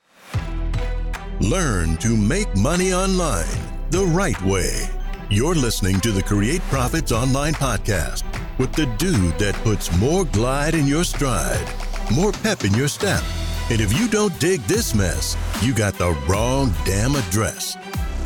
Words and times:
Learn 1.40 1.96
to 1.96 2.18
make 2.18 2.54
money 2.54 2.92
online 2.92 3.46
the 3.88 4.04
right 4.04 4.42
way. 4.42 4.90
You're 5.28 5.56
listening 5.56 5.98
to 6.02 6.12
the 6.12 6.22
Create 6.22 6.60
Profits 6.68 7.10
Online 7.10 7.52
podcast 7.52 8.22
with 8.58 8.72
the 8.74 8.86
dude 8.96 9.36
that 9.40 9.56
puts 9.64 9.94
more 9.98 10.24
glide 10.24 10.76
in 10.76 10.86
your 10.86 11.02
stride, 11.02 11.66
more 12.14 12.30
pep 12.30 12.64
in 12.64 12.72
your 12.74 12.86
step. 12.86 13.24
And 13.68 13.80
if 13.80 13.98
you 13.98 14.06
don't 14.06 14.38
dig 14.38 14.60
this 14.62 14.94
mess, 14.94 15.36
you 15.62 15.74
got 15.74 15.94
the 15.94 16.12
wrong 16.28 16.72
damn 16.84 17.16
address. 17.16 17.76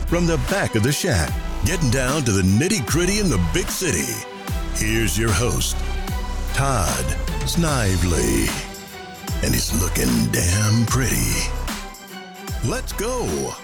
From 0.09 0.27
the 0.27 0.37
back 0.51 0.75
of 0.75 0.83
the 0.83 0.93
shack, 0.93 1.33
getting 1.65 1.89
down 1.89 2.21
to 2.25 2.33
the 2.33 2.43
nitty 2.43 2.87
gritty 2.87 3.19
in 3.19 3.31
the 3.31 3.43
big 3.55 3.71
city, 3.71 4.13
here's 4.75 5.17
your 5.17 5.33
host, 5.33 5.79
Todd 6.53 7.07
Snively. 7.49 8.45
And 9.43 9.55
he's 9.55 9.73
looking 9.83 10.31
damn 10.33 10.85
pretty. 10.85 11.49
Let's 12.63 12.93
go. 12.93 13.55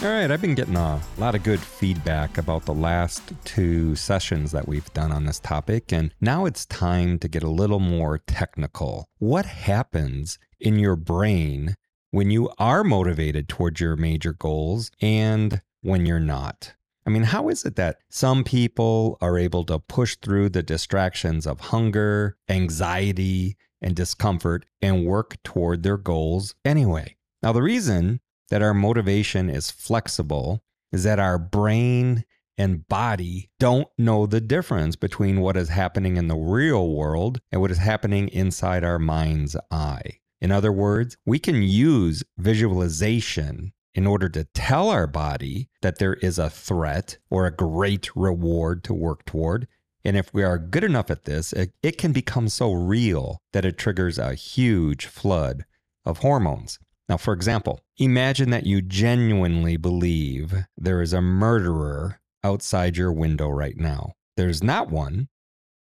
All 0.00 0.08
right, 0.08 0.30
I've 0.30 0.40
been 0.40 0.54
getting 0.54 0.76
a 0.76 1.02
lot 1.16 1.34
of 1.34 1.42
good 1.42 1.58
feedback 1.58 2.38
about 2.38 2.64
the 2.64 2.72
last 2.72 3.32
two 3.44 3.96
sessions 3.96 4.52
that 4.52 4.68
we've 4.68 4.94
done 4.94 5.10
on 5.10 5.26
this 5.26 5.40
topic, 5.40 5.92
and 5.92 6.14
now 6.20 6.46
it's 6.46 6.66
time 6.66 7.18
to 7.18 7.26
get 7.26 7.42
a 7.42 7.50
little 7.50 7.80
more 7.80 8.18
technical. 8.18 9.08
What 9.18 9.44
happens 9.44 10.38
in 10.60 10.78
your 10.78 10.94
brain 10.94 11.74
when 12.12 12.30
you 12.30 12.48
are 12.58 12.84
motivated 12.84 13.48
towards 13.48 13.80
your 13.80 13.96
major 13.96 14.32
goals 14.32 14.92
and 15.02 15.62
when 15.80 16.06
you're 16.06 16.20
not? 16.20 16.74
I 17.04 17.10
mean, 17.10 17.24
how 17.24 17.48
is 17.48 17.64
it 17.64 17.74
that 17.74 17.96
some 18.08 18.44
people 18.44 19.18
are 19.20 19.36
able 19.36 19.64
to 19.64 19.80
push 19.80 20.14
through 20.14 20.50
the 20.50 20.62
distractions 20.62 21.44
of 21.44 21.58
hunger, 21.58 22.36
anxiety, 22.48 23.56
and 23.82 23.96
discomfort 23.96 24.64
and 24.80 25.04
work 25.04 25.42
toward 25.42 25.82
their 25.82 25.96
goals 25.96 26.54
anyway? 26.64 27.16
Now, 27.42 27.52
the 27.52 27.62
reason 27.62 28.20
that 28.50 28.62
our 28.62 28.74
motivation 28.74 29.50
is 29.50 29.70
flexible 29.70 30.62
is 30.92 31.04
that 31.04 31.18
our 31.18 31.38
brain 31.38 32.24
and 32.56 32.88
body 32.88 33.50
don't 33.60 33.88
know 33.96 34.26
the 34.26 34.40
difference 34.40 34.96
between 34.96 35.40
what 35.40 35.56
is 35.56 35.68
happening 35.68 36.16
in 36.16 36.28
the 36.28 36.36
real 36.36 36.92
world 36.92 37.40
and 37.52 37.60
what 37.60 37.70
is 37.70 37.78
happening 37.78 38.28
inside 38.28 38.82
our 38.82 38.98
mind's 38.98 39.56
eye. 39.70 40.18
In 40.40 40.50
other 40.50 40.72
words, 40.72 41.16
we 41.24 41.38
can 41.38 41.62
use 41.62 42.24
visualization 42.36 43.72
in 43.94 44.06
order 44.06 44.28
to 44.28 44.44
tell 44.44 44.90
our 44.90 45.06
body 45.06 45.68
that 45.82 45.98
there 45.98 46.14
is 46.14 46.38
a 46.38 46.50
threat 46.50 47.18
or 47.30 47.46
a 47.46 47.54
great 47.54 48.14
reward 48.14 48.84
to 48.84 48.94
work 48.94 49.24
toward. 49.24 49.66
And 50.04 50.16
if 50.16 50.32
we 50.32 50.42
are 50.42 50.58
good 50.58 50.84
enough 50.84 51.10
at 51.10 51.24
this, 51.24 51.52
it, 51.52 51.72
it 51.82 51.98
can 51.98 52.12
become 52.12 52.48
so 52.48 52.72
real 52.72 53.42
that 53.52 53.64
it 53.64 53.78
triggers 53.78 54.18
a 54.18 54.34
huge 54.34 55.06
flood 55.06 55.64
of 56.04 56.18
hormones. 56.18 56.78
Now, 57.08 57.16
for 57.16 57.32
example, 57.32 57.80
imagine 57.96 58.50
that 58.50 58.66
you 58.66 58.82
genuinely 58.82 59.76
believe 59.76 60.54
there 60.76 61.00
is 61.00 61.12
a 61.12 61.22
murderer 61.22 62.20
outside 62.44 62.96
your 62.96 63.12
window 63.12 63.48
right 63.48 63.76
now. 63.76 64.12
There's 64.36 64.62
not 64.62 64.90
one, 64.90 65.28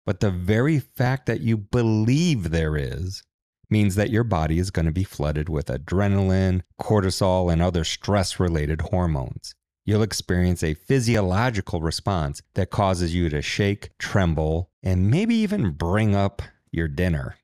but 0.06 0.20
the 0.20 0.32
very 0.32 0.80
fact 0.80 1.26
that 1.28 1.42
you 1.42 1.58
believe 1.58 2.52
there 2.52 2.76
is 2.76 3.24
means 3.70 3.96
that 3.96 4.12
your 4.12 4.24
body 4.24 4.60
is 4.60 4.70
going 4.70 4.86
to 4.86 4.92
be 4.92 5.04
flooded 5.04 5.50
with 5.50 5.68
adrenaline, 5.68 6.62
cortisol, 6.80 7.52
and 7.52 7.62
other 7.62 7.84
stress 7.84 8.40
related 8.40 8.82
hormones. 8.82 9.56
You'll 9.86 10.04
experience 10.04 10.64
a 10.64 10.76
physiological 10.76 11.82
response 11.82 12.42
that 12.56 12.70
causes 12.70 13.16
you 13.16 13.30
to 13.30 13.42
shake, 13.42 13.90
tremble, 13.98 14.70
and 14.82 15.10
maybe 15.10 15.36
even 15.36 15.72
bring 15.72 16.16
up 16.16 16.42
your 16.72 16.88
dinner. 16.88 17.36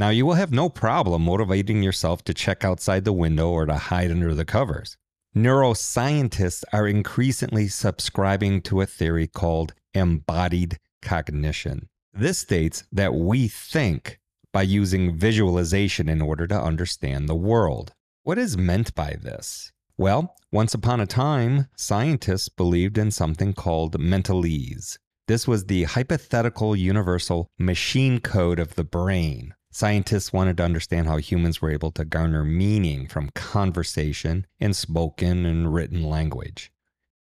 Now, 0.00 0.08
you 0.08 0.24
will 0.24 0.32
have 0.32 0.50
no 0.50 0.70
problem 0.70 1.20
motivating 1.20 1.82
yourself 1.82 2.24
to 2.24 2.32
check 2.32 2.64
outside 2.64 3.04
the 3.04 3.12
window 3.12 3.50
or 3.50 3.66
to 3.66 3.74
hide 3.74 4.10
under 4.10 4.34
the 4.34 4.46
covers. 4.46 4.96
Neuroscientists 5.36 6.64
are 6.72 6.88
increasingly 6.88 7.68
subscribing 7.68 8.62
to 8.62 8.80
a 8.80 8.86
theory 8.86 9.26
called 9.26 9.74
embodied 9.92 10.78
cognition. 11.02 11.90
This 12.14 12.38
states 12.38 12.84
that 12.90 13.12
we 13.12 13.46
think 13.46 14.18
by 14.54 14.62
using 14.62 15.18
visualization 15.18 16.08
in 16.08 16.22
order 16.22 16.46
to 16.46 16.58
understand 16.58 17.28
the 17.28 17.34
world. 17.34 17.92
What 18.22 18.38
is 18.38 18.56
meant 18.56 18.94
by 18.94 19.18
this? 19.20 19.70
Well, 19.98 20.34
once 20.50 20.72
upon 20.72 21.00
a 21.00 21.06
time, 21.06 21.66
scientists 21.76 22.48
believed 22.48 22.96
in 22.96 23.10
something 23.10 23.52
called 23.52 24.00
mentalese. 24.00 24.96
This 25.28 25.46
was 25.46 25.66
the 25.66 25.84
hypothetical 25.84 26.74
universal 26.74 27.50
machine 27.58 28.18
code 28.18 28.58
of 28.58 28.76
the 28.76 28.84
brain. 28.84 29.52
Scientists 29.72 30.32
wanted 30.32 30.56
to 30.56 30.64
understand 30.64 31.06
how 31.06 31.16
humans 31.18 31.62
were 31.62 31.70
able 31.70 31.92
to 31.92 32.04
garner 32.04 32.44
meaning 32.44 33.06
from 33.06 33.30
conversation 33.30 34.44
in 34.58 34.74
spoken 34.74 35.46
and 35.46 35.72
written 35.72 36.02
language. 36.02 36.72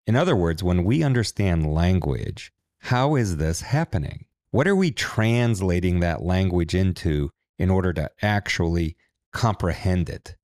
In 0.06 0.18
other 0.18 0.36
words, 0.36 0.62
when 0.62 0.84
we 0.84 1.04
understand 1.04 1.74
language, 1.74 2.52
how 2.80 3.16
is 3.16 3.38
this 3.38 3.62
happening? 3.62 4.26
What 4.52 4.68
are 4.68 4.76
we 4.76 4.92
translating 4.92 6.02
that 6.02 6.22
language 6.22 6.76
into 6.76 7.30
in 7.58 7.70
order 7.70 7.94
to 7.94 8.12
actually 8.22 8.98
comprehend 9.32 10.10
it? 10.10 10.36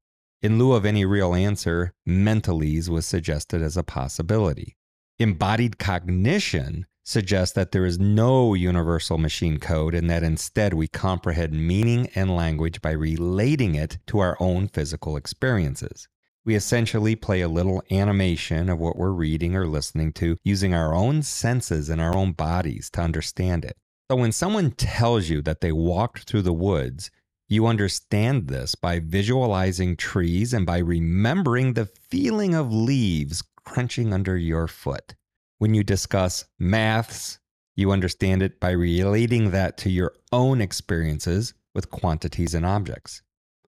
In 0.41 0.57
lieu 0.57 0.71
of 0.71 0.85
any 0.85 1.03
real 1.03 1.35
answer, 1.35 1.93
mentalese 2.07 2.87
was 2.87 3.05
suggested 3.05 3.61
as 3.61 3.75
a 3.75 3.83
possibility. 3.83 4.77
Embodied 5.19 5.77
cognition 5.77 6.85
suggests 7.09 7.55
that 7.55 7.71
there 7.71 7.87
is 7.87 7.97
no 7.97 8.53
universal 8.53 9.17
machine 9.17 9.57
code 9.57 9.95
and 9.95 10.07
that 10.07 10.21
instead 10.21 10.75
we 10.75 10.87
comprehend 10.87 11.51
meaning 11.51 12.07
and 12.13 12.35
language 12.35 12.83
by 12.83 12.91
relating 12.91 13.73
it 13.73 13.97
to 14.05 14.19
our 14.19 14.37
own 14.39 14.67
physical 14.67 15.17
experiences. 15.17 16.07
We 16.45 16.53
essentially 16.53 17.15
play 17.15 17.41
a 17.41 17.47
little 17.47 17.81
animation 17.89 18.69
of 18.69 18.77
what 18.77 18.95
we're 18.95 19.09
reading 19.09 19.55
or 19.55 19.65
listening 19.65 20.13
to 20.13 20.37
using 20.43 20.75
our 20.75 20.93
own 20.93 21.23
senses 21.23 21.89
and 21.89 21.99
our 21.99 22.15
own 22.15 22.33
bodies 22.33 22.91
to 22.91 23.01
understand 23.01 23.65
it. 23.65 23.75
So 24.11 24.15
when 24.15 24.31
someone 24.31 24.71
tells 24.71 25.29
you 25.29 25.41
that 25.41 25.61
they 25.61 25.71
walked 25.71 26.29
through 26.29 26.43
the 26.43 26.53
woods, 26.53 27.09
you 27.47 27.65
understand 27.65 28.49
this 28.49 28.75
by 28.75 28.99
visualizing 28.99 29.97
trees 29.97 30.53
and 30.53 30.63
by 30.63 30.77
remembering 30.77 31.73
the 31.73 31.87
feeling 31.87 32.53
of 32.53 32.71
leaves 32.71 33.43
crunching 33.65 34.13
under 34.13 34.37
your 34.37 34.67
foot. 34.67 35.15
When 35.59 35.73
you 35.73 35.83
discuss 35.83 36.45
maths, 36.57 37.37
you 37.75 37.91
understand 37.91 38.41
it 38.41 38.61
by 38.61 38.71
relating 38.71 39.51
that 39.51 39.77
to 39.79 39.89
your 39.89 40.13
own 40.31 40.61
experiences 40.61 41.53
with 41.75 41.89
quantities 41.89 42.53
and 42.53 42.65
objects. 42.65 43.21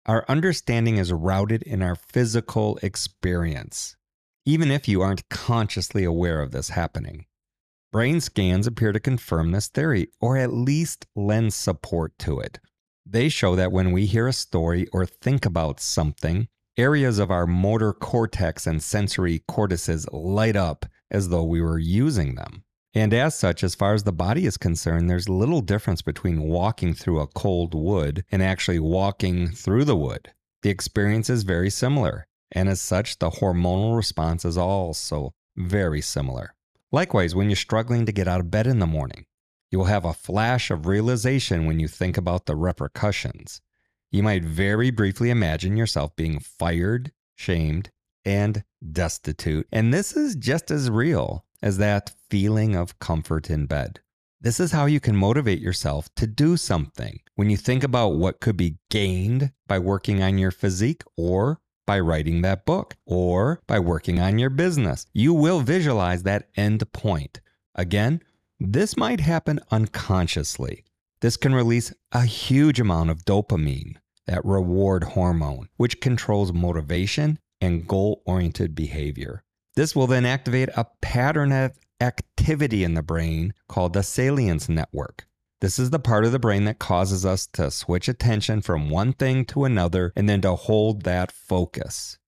Our 0.04 0.24
understanding 0.28 0.96
is 0.96 1.12
routed 1.12 1.62
in 1.62 1.82
our 1.82 1.94
physical 1.94 2.76
experience, 2.82 3.94
even 4.44 4.72
if 4.72 4.88
you 4.88 5.00
aren't 5.00 5.28
consciously 5.28 6.02
aware 6.02 6.42
of 6.42 6.50
this 6.50 6.70
happening. 6.70 7.26
Brain 7.92 8.20
scans 8.20 8.66
appear 8.66 8.90
to 8.90 8.98
confirm 8.98 9.52
this 9.52 9.68
theory, 9.68 10.08
or 10.20 10.36
at 10.36 10.52
least 10.52 11.06
lend 11.14 11.54
support 11.54 12.18
to 12.18 12.40
it. 12.40 12.58
They 13.06 13.28
show 13.28 13.54
that 13.54 13.70
when 13.70 13.92
we 13.92 14.06
hear 14.06 14.26
a 14.26 14.32
story 14.32 14.88
or 14.92 15.06
think 15.06 15.46
about 15.46 15.78
something, 15.78 16.48
areas 16.76 17.20
of 17.20 17.30
our 17.30 17.46
motor 17.46 17.92
cortex 17.92 18.66
and 18.66 18.82
sensory 18.82 19.44
cortices 19.46 20.08
light 20.10 20.56
up 20.56 20.84
as 21.10 21.28
though 21.28 21.44
we 21.44 21.60
were 21.60 21.78
using 21.78 22.34
them. 22.34 22.64
And 22.94 23.12
as 23.12 23.34
such, 23.34 23.62
as 23.62 23.74
far 23.74 23.92
as 23.92 24.04
the 24.04 24.12
body 24.12 24.46
is 24.46 24.56
concerned, 24.56 25.10
there's 25.10 25.28
little 25.28 25.60
difference 25.60 26.00
between 26.00 26.44
walking 26.44 26.94
through 26.94 27.20
a 27.20 27.26
cold 27.26 27.74
wood 27.74 28.24
and 28.32 28.42
actually 28.42 28.78
walking 28.78 29.48
through 29.48 29.84
the 29.84 29.96
wood. 29.96 30.32
The 30.62 30.70
experience 30.70 31.28
is 31.28 31.42
very 31.42 31.68
similar, 31.68 32.26
and 32.52 32.68
as 32.68 32.80
such, 32.80 33.18
the 33.18 33.30
hormonal 33.30 33.96
response 33.96 34.44
is 34.44 34.56
also 34.56 35.34
very 35.56 36.00
similar. 36.00 36.54
Likewise, 36.90 37.34
when 37.34 37.50
you're 37.50 37.56
struggling 37.56 38.06
to 38.06 38.12
get 38.12 38.28
out 38.28 38.40
of 38.40 38.50
bed 38.50 38.66
in 38.66 38.78
the 38.78 38.86
morning, 38.86 39.26
you 39.70 39.78
will 39.78 39.86
have 39.86 40.04
a 40.04 40.14
flash 40.14 40.70
of 40.70 40.86
realization 40.86 41.66
when 41.66 41.80
you 41.80 41.88
think 41.88 42.16
about 42.16 42.46
the 42.46 42.56
repercussions. 42.56 43.60
You 44.10 44.22
might 44.22 44.44
very 44.44 44.90
briefly 44.90 45.28
imagine 45.28 45.76
yourself 45.76 46.16
being 46.16 46.38
fired, 46.38 47.12
shamed, 47.34 47.90
and 48.26 48.64
destitute. 48.92 49.66
And 49.72 49.94
this 49.94 50.16
is 50.16 50.34
just 50.34 50.70
as 50.70 50.90
real 50.90 51.46
as 51.62 51.78
that 51.78 52.12
feeling 52.28 52.76
of 52.76 52.98
comfort 52.98 53.48
in 53.48 53.66
bed. 53.66 54.00
This 54.40 54.60
is 54.60 54.72
how 54.72 54.84
you 54.84 55.00
can 55.00 55.16
motivate 55.16 55.60
yourself 55.60 56.14
to 56.16 56.26
do 56.26 56.58
something 56.58 57.20
when 57.36 57.48
you 57.48 57.56
think 57.56 57.82
about 57.82 58.10
what 58.10 58.40
could 58.40 58.56
be 58.56 58.76
gained 58.90 59.52
by 59.66 59.78
working 59.78 60.22
on 60.22 60.36
your 60.36 60.50
physique 60.50 61.02
or 61.16 61.60
by 61.86 61.98
writing 62.00 62.42
that 62.42 62.66
book 62.66 62.96
or 63.06 63.62
by 63.66 63.78
working 63.78 64.18
on 64.20 64.38
your 64.38 64.50
business. 64.50 65.06
You 65.14 65.32
will 65.32 65.60
visualize 65.60 66.24
that 66.24 66.48
end 66.56 66.92
point. 66.92 67.40
Again, 67.74 68.20
This 68.58 68.96
might 68.96 69.20
happen 69.20 69.60
unconsciously. 69.70 70.84
This 71.20 71.36
can 71.36 71.54
release 71.54 71.92
a 72.12 72.24
huge 72.24 72.80
amount 72.80 73.10
of 73.10 73.24
dopamine, 73.24 73.96
that 74.26 74.44
reward 74.44 75.04
hormone, 75.04 75.68
which 75.76 76.00
controls 76.00 76.52
motivation 76.52 77.38
and 77.60 77.86
goal 77.86 78.22
oriented 78.26 78.74
behavior. 78.74 79.42
This 79.74 79.94
will 79.94 80.06
then 80.06 80.24
activate 80.24 80.70
a 80.76 80.86
pattern 81.02 81.52
of 81.52 81.72
activity 82.00 82.84
in 82.84 82.94
the 82.94 83.02
brain 83.02 83.54
called 83.68 83.92
the 83.92 84.02
salience 84.02 84.68
network. 84.68 85.26
This 85.60 85.78
is 85.78 85.90
the 85.90 85.98
part 85.98 86.24
of 86.24 86.32
the 86.32 86.38
brain 86.38 86.64
that 86.64 86.78
causes 86.78 87.24
us 87.24 87.46
to 87.54 87.70
switch 87.70 88.08
attention 88.08 88.60
from 88.60 88.90
one 88.90 89.14
thing 89.14 89.44
to 89.46 89.64
another 89.64 90.12
and 90.14 90.28
then 90.28 90.42
to 90.42 90.54
hold 90.54 91.02
that 91.02 91.32
focus. 91.32 92.18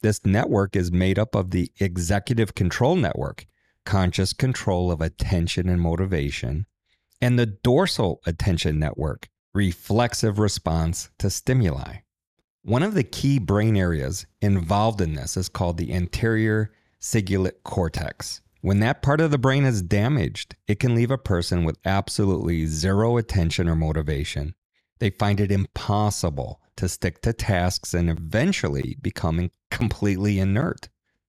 This 0.00 0.24
network 0.24 0.74
is 0.74 0.90
made 0.90 1.18
up 1.18 1.34
of 1.34 1.50
the 1.50 1.70
executive 1.80 2.54
control 2.54 2.96
network, 2.96 3.46
conscious 3.84 4.32
control 4.32 4.90
of 4.90 5.00
attention 5.00 5.68
and 5.68 5.80
motivation, 5.80 6.66
and 7.20 7.38
the 7.38 7.46
dorsal 7.46 8.20
attention 8.26 8.78
network, 8.78 9.28
reflexive 9.52 10.38
response 10.38 11.10
to 11.18 11.28
stimuli. 11.28 11.98
One 12.62 12.82
of 12.82 12.94
the 12.94 13.04
key 13.04 13.38
brain 13.38 13.76
areas 13.76 14.26
involved 14.40 15.00
in 15.00 15.14
this 15.14 15.36
is 15.36 15.48
called 15.48 15.78
the 15.78 15.92
anterior 15.92 16.72
cingulate 17.00 17.62
cortex. 17.62 18.40
When 18.60 18.80
that 18.80 19.00
part 19.00 19.20
of 19.20 19.30
the 19.30 19.38
brain 19.38 19.64
is 19.64 19.80
damaged, 19.80 20.56
it 20.66 20.80
can 20.80 20.94
leave 20.94 21.12
a 21.12 21.18
person 21.18 21.64
with 21.64 21.78
absolutely 21.84 22.66
zero 22.66 23.16
attention 23.16 23.68
or 23.68 23.76
motivation. 23.76 24.54
They 24.98 25.10
find 25.10 25.40
it 25.40 25.52
impossible 25.52 26.60
to 26.76 26.88
stick 26.88 27.22
to 27.22 27.32
tasks 27.32 27.94
and 27.94 28.10
eventually 28.10 28.96
becoming 29.00 29.52
completely 29.70 30.40
inert. 30.40 30.88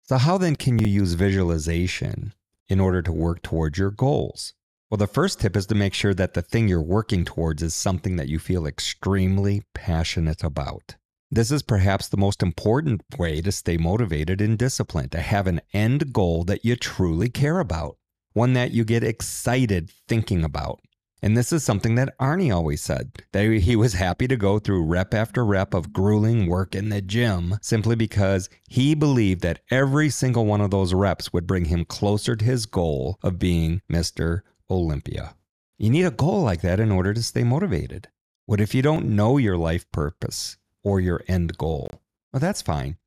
So, 0.01 0.18
how 0.18 0.39
then 0.39 0.56
can 0.56 0.79
you 0.79 0.88
use 0.88 1.13
visualization 1.13 2.33
in 2.68 2.79
order 2.79 3.01
to 3.03 3.12
work 3.12 3.44
towards 3.44 3.77
your 3.77 3.91
goals? 3.91 4.53
Well, 4.89 4.97
the 4.97 5.07
first 5.07 5.39
tip 5.39 5.56
is 5.56 5.68
to 5.68 5.75
make 5.75 5.94
sure 5.94 6.13
that 6.15 6.33
the 6.33 6.41
thing 6.41 6.68
you're 6.68 6.81
working 6.81 7.23
towards 7.23 7.63
is 7.63 7.75
something 7.75 8.15
that 8.18 8.27
you 8.27 8.39
feel 8.39 8.65
extremely 8.65 9.62
passionate 9.73 10.44
about. 10.44 10.95
This 11.33 11.50
is 11.50 11.62
perhaps 11.62 12.10
the 12.10 12.18
most 12.18 12.44
important 12.44 13.04
way 13.18 13.39
to 13.39 13.54
stay 13.54 13.78
motivated 13.78 14.42
and 14.42 14.57
disciplined, 14.57 15.13
to 15.13 15.22
have 15.22 15.48
an 15.48 15.62
end 15.72 16.12
goal 16.12 16.44
that 16.44 16.66
you 16.66 16.75
truly 16.75 17.30
care 17.30 17.60
about, 17.60 17.95
one 18.33 18.51
that 18.51 18.72
you 18.72 18.83
get 18.83 19.01
excited 19.01 19.89
thinking 20.10 20.44
about. 20.44 20.81
And 21.22 21.38
this 21.38 21.54
is 21.54 21.63
something 21.63 21.95
that 21.95 22.18
Arnie 22.19 22.54
always 22.54 22.81
said 22.81 23.24
that 23.31 23.45
he 23.45 23.78
was 23.78 23.94
happy 23.94 24.28
to 24.28 24.36
go 24.36 24.60
through 24.60 24.83
rep 24.83 25.13
after 25.13 25.45
rep 25.45 25.74
of 25.74 25.94
grueling 25.94 26.48
work 26.48 26.75
in 26.75 26.89
the 26.89 27.01
gym 27.01 27.57
simply 27.62 27.95
because 27.95 28.50
he 28.68 28.94
believed 28.94 29.39
that 29.42 29.62
every 29.72 30.10
single 30.10 30.45
one 30.45 30.60
of 30.60 30.72
those 30.72 30.94
reps 30.94 31.31
would 31.31 31.48
bring 31.48 31.66
him 31.66 31.86
closer 31.86 32.36
to 32.36 32.44
his 32.44 32.66
goal 32.66 33.18
of 33.24 33.39
being 33.39 33.81
Mr. 33.89 34.42
Olympia. 34.69 35.36
You 35.78 35.92
need 35.92 36.04
a 36.04 36.12
goal 36.12 36.42
like 36.42 36.60
that 36.62 36.81
in 36.81 36.92
order 36.92 37.13
to 37.13 37.24
stay 37.24 37.45
motivated. 37.45 38.10
What 38.48 38.60
if 38.60 38.75
you 38.75 38.81
don't 38.81 39.16
know 39.16 39.38
your 39.38 39.56
life 39.56 39.89
purpose? 39.94 40.57
Or 40.83 41.00
your 41.00 41.24
end 41.28 41.57
goal. 41.57 41.89
Well, 42.31 42.39
that's 42.39 42.62
fine. 42.62 42.98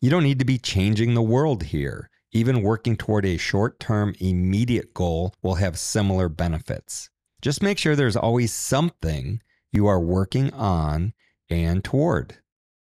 You 0.00 0.10
don't 0.10 0.24
need 0.24 0.38
to 0.40 0.44
be 0.44 0.58
changing 0.58 1.14
the 1.14 1.22
world 1.22 1.62
here. 1.64 2.10
Even 2.32 2.62
working 2.62 2.96
toward 2.96 3.26
a 3.26 3.36
short 3.36 3.78
term, 3.78 4.14
immediate 4.18 4.94
goal 4.94 5.34
will 5.42 5.56
have 5.56 5.78
similar 5.78 6.28
benefits. 6.28 7.10
Just 7.42 7.62
make 7.62 7.78
sure 7.78 7.94
there's 7.94 8.16
always 8.16 8.52
something 8.52 9.40
you 9.70 9.86
are 9.86 10.00
working 10.00 10.52
on 10.54 11.12
and 11.50 11.84
toward. 11.84 12.38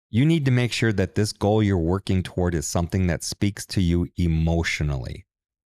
You 0.09 0.25
need 0.25 0.45
to 0.45 0.51
make 0.51 0.71
sure 0.71 0.93
that 0.93 1.15
this 1.15 1.31
goal 1.31 1.61
you're 1.61 1.77
working 1.77 2.23
toward 2.23 2.55
is 2.55 2.67
something 2.67 3.07
that 3.07 3.23
speaks 3.23 3.65
to 3.67 3.81
you 3.81 4.07
emotionally. 4.17 5.25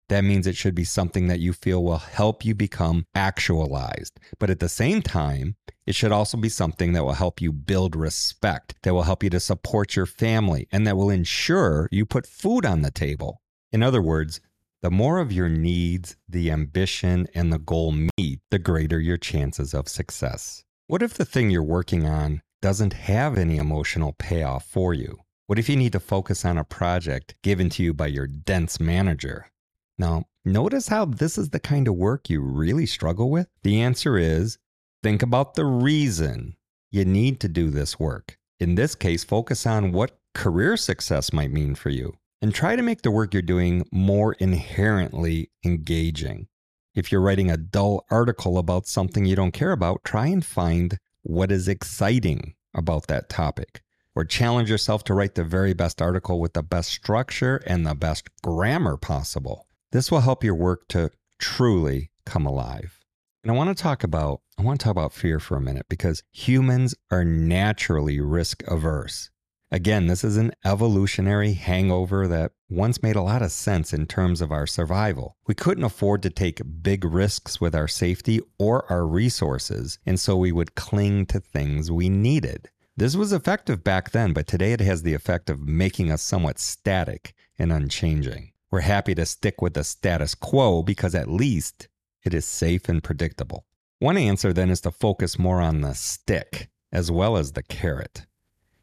That 0.09 0.25
means 0.25 0.47
it 0.47 0.57
should 0.57 0.75
be 0.75 0.85
something 0.85 1.29
that 1.29 1.41
you 1.41 1.53
feel 1.53 1.83
will 1.83 1.99
help 1.99 2.45
you 2.45 2.55
become 2.55 3.07
actualized. 3.15 4.21
But 4.39 4.51
at 4.51 4.61
the 4.61 4.69
same 4.69 5.01
time, 5.01 5.57
it 5.87 5.95
should 5.95 6.13
also 6.13 6.37
be 6.37 6.49
something 6.49 6.93
that 6.93 7.05
will 7.05 7.15
help 7.15 7.41
you 7.41 7.53
build 7.53 7.97
respect, 7.97 8.75
that 8.83 8.93
will 8.93 9.03
help 9.03 9.23
you 9.23 9.31
to 9.31 9.41
support 9.41 9.97
your 9.97 10.07
family, 10.07 10.69
and 10.71 10.87
that 10.87 10.97
will 10.97 11.11
ensure 11.11 11.89
you 11.91 12.05
put 12.05 12.27
food 12.27 12.67
on 12.67 12.83
the 12.83 12.91
table. 12.91 13.41
In 13.73 13.83
other 13.83 14.03
words, 14.03 14.41
the 14.83 14.91
more 14.91 15.19
of 15.19 15.33
your 15.33 15.49
needs, 15.49 16.17
the 16.29 16.51
ambition, 16.51 17.27
and 17.35 17.51
the 17.51 17.59
goal 17.59 17.93
meet, 18.19 18.41
the 18.51 18.59
greater 18.59 19.01
your 19.01 19.17
chances 19.17 19.73
of 19.73 19.89
success. 19.89 20.63
What 20.87 21.03
if 21.03 21.15
the 21.15 21.25
thing 21.25 21.49
you're 21.49 21.63
working 21.63 22.07
on 22.07 22.43
doesn't 22.61 22.93
have 22.93 23.39
any 23.39 23.57
emotional 23.57 24.13
payoff 24.19 24.67
for 24.67 24.93
you? 24.93 25.21
What 25.47 25.59
if 25.59 25.71
you 25.71 25.77
need 25.77 25.93
to 25.93 26.01
focus 26.01 26.45
on 26.45 26.59
a 26.59 26.65
project 26.65 27.35
given 27.43 27.71
to 27.71 27.83
you 27.83 27.95
by 27.95 28.09
your 28.09 28.27
dense 28.27 28.79
manager? 28.79 29.51
Now, 29.99 30.25
notice 30.45 30.89
how 30.89 31.05
this 31.05 31.39
is 31.39 31.51
the 31.51 31.61
kind 31.61 31.87
of 31.87 31.95
work 31.95 32.29
you 32.29 32.41
really 32.41 32.87
struggle 32.87 33.31
with? 33.31 33.49
The 33.63 33.81
answer 33.81 34.19
is 34.19 34.59
think 35.03 35.23
about 35.23 35.55
the 35.55 35.65
reason 35.65 36.57
you 36.91 37.05
need 37.05 37.41
to 37.41 37.49
do 37.49 37.71
this 37.71 37.99
work. 37.99 38.39
In 38.59 38.75
this 38.75 38.95
case, 38.95 39.25
focus 39.25 39.67
on 39.67 39.93
what 39.93 40.19
career 40.35 40.77
success 40.77 41.33
might 41.33 41.53
mean 41.53 41.75
for 41.75 41.91
you 41.91 42.15
and 42.43 42.55
try 42.55 42.77
to 42.77 42.83
make 42.83 43.03
the 43.03 43.11
work 43.11 43.33
you're 43.33 43.43
doing 43.43 43.87
more 43.93 44.35
inherently 44.35 45.51
engaging. 45.65 46.47
If 46.95 47.11
you're 47.11 47.21
writing 47.21 47.51
a 47.51 47.57
dull 47.57 48.05
article 48.11 48.59
about 48.59 48.87
something 48.87 49.25
you 49.25 49.35
don't 49.35 49.53
care 49.53 49.73
about, 49.73 50.05
try 50.05 50.27
and 50.27 50.45
find 50.45 50.99
what 51.23 51.51
is 51.51 51.69
exciting 51.69 52.55
about 52.75 53.07
that 53.07 53.29
topic. 53.29 53.83
Or 54.17 54.25
challenge 54.25 54.71
yourself 54.71 55.03
to 55.05 55.15
write 55.15 55.35
the 55.35 55.43
very 55.43 55.73
best 55.73 56.01
article 56.01 56.39
with 56.39 56.53
the 56.53 56.63
best 56.63 56.91
structure 56.91 57.61
and 57.67 57.85
the 57.85 57.97
best 57.97 58.29
grammar 58.43 58.97
possible. 58.97 59.67
This 59.95 60.11
will 60.11 60.23
help 60.23 60.43
your 60.43 60.57
work 60.57 60.89
to 60.89 61.13
truly 61.39 62.11
come 62.27 62.47
alive. 62.47 62.99
And 63.45 63.53
I 63.53 63.55
want 63.55 63.77
to 63.77 63.81
talk 63.81 64.03
about 64.03 64.41
I 64.59 64.63
want 64.63 64.81
to 64.81 64.85
talk 64.85 64.91
about 64.91 65.13
fear 65.13 65.39
for 65.39 65.57
a 65.57 65.61
minute 65.61 65.87
because 65.89 66.25
humans 66.33 66.97
are 67.13 67.25
naturally 67.25 68.19
risk 68.19 68.65
averse. 68.67 69.31
Again, 69.71 70.09
this 70.09 70.25
is 70.25 70.37
an 70.37 70.51
evolutionary 70.65 71.53
hangover 71.53 72.27
that 72.27 72.51
once 72.69 73.05
made 73.05 73.15
a 73.15 73.23
lot 73.23 73.41
of 73.41 73.53
sense 73.53 73.93
in 73.93 74.07
terms 74.07 74.41
of 74.41 74.51
our 74.51 74.67
survival. 74.67 75.37
We 75.47 75.55
couldn't 75.55 75.85
afford 75.85 76.25
to 76.25 76.31
take 76.31 76.83
big 76.83 77.05
risks 77.05 77.61
with 77.61 77.73
our 77.73 77.87
safety 77.87 78.41
or 78.59 78.91
our 78.91 79.07
resources, 79.07 80.01
and 80.05 80.19
so 80.19 80.37
we 80.37 80.51
would 80.51 80.75
cling 80.75 81.27
to 81.27 81.39
things 81.39 81.93
we 81.93 82.09
needed. 82.09 82.69
This 82.97 83.15
was 83.15 83.33
effective 83.33 83.85
back 83.85 84.11
then, 84.11 84.33
but 84.33 84.49
today 84.49 84.73
it 84.73 84.81
has 84.81 85.05
the 85.05 85.15
effect 85.15 85.49
of 85.49 85.61
making 85.61 86.11
us 86.11 86.21
somewhat 86.21 86.59
static 86.59 87.33
and 87.61 87.71
unchanging. 87.73 88.51
We're 88.75 88.81
happy 88.81 89.15
to 89.15 89.25
stick 89.25 89.63
with 89.63 89.75
the 89.75 89.85
status 89.85 90.35
quo 90.35 90.83
because 90.83 91.15
at 91.15 91.31
least 91.31 91.87
it 92.25 92.35
is 92.35 92.45
safe 92.45 92.89
and 92.89 93.05
predictable. 93.05 93.67
One 94.01 94.17
answer 94.17 94.53
then 94.53 94.69
is 94.69 94.81
to 94.81 94.91
focus 94.91 95.39
more 95.39 95.61
on 95.61 95.81
the 95.81 95.95
stick 95.95 96.71
as 96.91 97.09
well 97.09 97.37
as 97.37 97.53
the 97.53 97.63
carrot. 97.63 98.27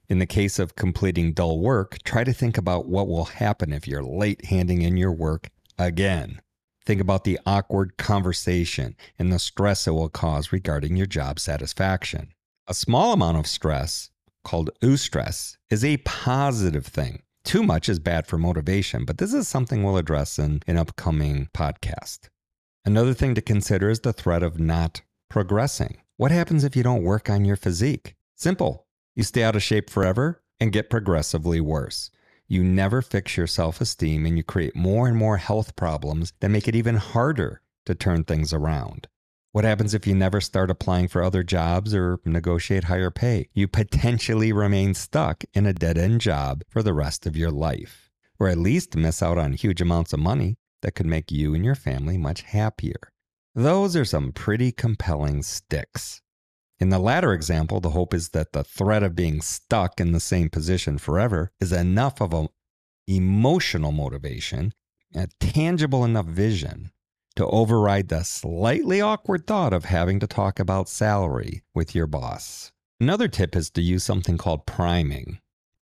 In 0.08 0.20
the 0.20 0.26
case 0.26 0.60
of 0.60 0.78
completing 0.78 1.34
dull 1.34 1.60
work, 1.60 1.98
try 2.06 2.24
to 2.24 2.32
think 2.32 2.58
about 2.58 2.88
what 2.88 3.10
will 3.10 3.26
happen 3.26 3.74
if 3.74 3.86
you're 3.86 4.02
late 4.02 4.46
handing 4.46 4.82
in 4.82 4.96
your 4.96 5.12
work 5.12 5.50
again. 5.78 6.40
Think 6.86 7.02
about 7.02 7.26
the 7.26 7.38
awkward 7.46 7.98
conversation 7.98 8.96
and 9.20 9.30
the 9.30 9.40
stress 9.40 9.88
it 9.88 9.92
will 9.92 10.08
cause 10.08 10.54
regarding 10.54 10.96
your 10.96 11.06
job 11.06 11.38
satisfaction. 11.38 12.32
A 12.66 12.74
small 12.74 13.12
amount 13.12 13.40
of 13.40 13.46
stress, 13.46 14.10
called 14.46 14.70
eustress, 14.82 15.58
is 15.70 15.84
a 15.84 15.98
positive 15.98 16.86
thing. 16.86 17.24
Too 17.44 17.64
much 17.64 17.90
is 17.90 18.00
bad 18.00 18.28
for 18.28 18.38
motivation, 18.38 19.04
but 19.04 19.18
this 19.18 19.34
is 19.34 19.48
something 19.48 19.84
we'll 19.84 19.98
address 19.98 20.38
in 20.38 20.62
an 20.68 20.78
upcoming 20.78 21.50
podcast. 21.54 22.30
Another 22.86 23.14
thing 23.14 23.36
to 23.36 23.42
consider 23.42 23.90
is 23.90 24.02
the 24.02 24.14
threat 24.14 24.44
of 24.44 24.60
not 24.60 25.02
progressing. 25.30 25.98
What 26.18 26.32
happens 26.32 26.64
if 26.64 26.76
you 26.76 26.84
don't 26.84 27.04
work 27.04 27.30
on 27.30 27.46
your 27.46 27.56
physique? 27.56 28.16
Simple. 28.36 28.86
You 29.16 29.24
stay 29.24 29.44
out 29.44 29.56
of 29.56 29.64
shape 29.64 29.90
forever 29.90 30.44
and 30.60 30.72
get 30.72 30.90
progressively 30.90 31.60
worse. 31.60 32.12
You 32.48 32.64
never 32.64 33.02
fix 33.02 33.38
your 33.38 33.48
self 33.48 33.82
esteem 33.82 34.26
and 34.26 34.38
you 34.38 34.44
create 34.44 34.76
more 34.76 35.08
and 35.08 35.18
more 35.18 35.38
health 35.38 35.76
problems 35.76 36.34
that 36.42 36.50
make 36.50 36.68
it 36.68 36.76
even 36.76 36.98
harder 36.98 37.62
to 37.86 37.96
turn 37.96 38.24
things 38.24 38.54
around. 38.54 39.08
What 39.54 39.66
happens 39.66 39.94
if 39.94 40.08
you 40.08 40.16
never 40.16 40.40
start 40.40 40.72
applying 40.72 41.10
for 41.10 41.22
other 41.22 41.44
jobs 41.44 41.94
or 41.94 42.22
negotiate 42.24 42.86
higher 42.86 43.12
pay? 43.12 43.50
You 43.54 43.68
potentially 43.68 44.54
remain 44.54 44.94
stuck 44.94 45.44
in 45.54 45.66
a 45.66 45.74
dead 45.74 45.98
end 45.98 46.22
job 46.22 46.64
for 46.70 46.82
the 46.82 46.94
rest 46.94 47.28
of 47.28 47.36
your 47.36 47.52
life, 47.52 48.10
or 48.40 48.48
at 48.48 48.58
least 48.58 48.96
miss 48.96 49.22
out 49.22 49.38
on 49.38 49.52
huge 49.52 49.82
amounts 49.82 50.14
of 50.14 50.22
money 50.22 50.58
that 50.84 50.96
could 50.96 51.06
make 51.06 51.34
you 51.34 51.54
and 51.54 51.66
your 51.66 51.76
family 51.76 52.18
much 52.18 52.44
happier. 52.44 53.12
Those 53.54 53.98
are 53.98 54.06
some 54.06 54.32
pretty 54.32 54.72
compelling 54.72 55.44
sticks. 55.44 56.22
In 56.80 56.88
the 56.88 56.98
latter 56.98 57.34
example, 57.34 57.82
the 57.82 57.90
hope 57.90 58.14
is 58.14 58.30
that 58.30 58.54
the 58.54 58.64
threat 58.64 59.04
of 59.04 59.16
being 59.16 59.42
stuck 59.42 60.00
in 60.00 60.14
the 60.14 60.22
same 60.22 60.50
position 60.50 60.98
forever 60.98 61.52
is 61.60 61.74
enough 61.74 62.22
of 62.22 62.34
an 62.34 62.48
emotional 63.06 63.92
motivation, 63.92 64.74
a 65.14 65.28
tangible 65.42 66.06
enough 66.06 66.28
vision 66.28 66.92
to 67.36 67.46
override 67.48 68.10
the 68.10 68.24
slightly 68.24 69.02
awkward 69.02 69.48
thought 69.48 69.74
of 69.74 69.86
having 69.86 70.20
to 70.20 70.28
talk 70.28 70.60
about 70.60 70.90
salary 70.90 71.64
with 71.74 71.96
your 71.96 72.08
boss. 72.08 72.72
Another 73.00 73.28
tip 73.28 73.56
is 73.56 73.70
to 73.72 73.82
use 73.82 74.04
something 74.04 74.38
called 74.38 74.66
priming. 74.66 75.40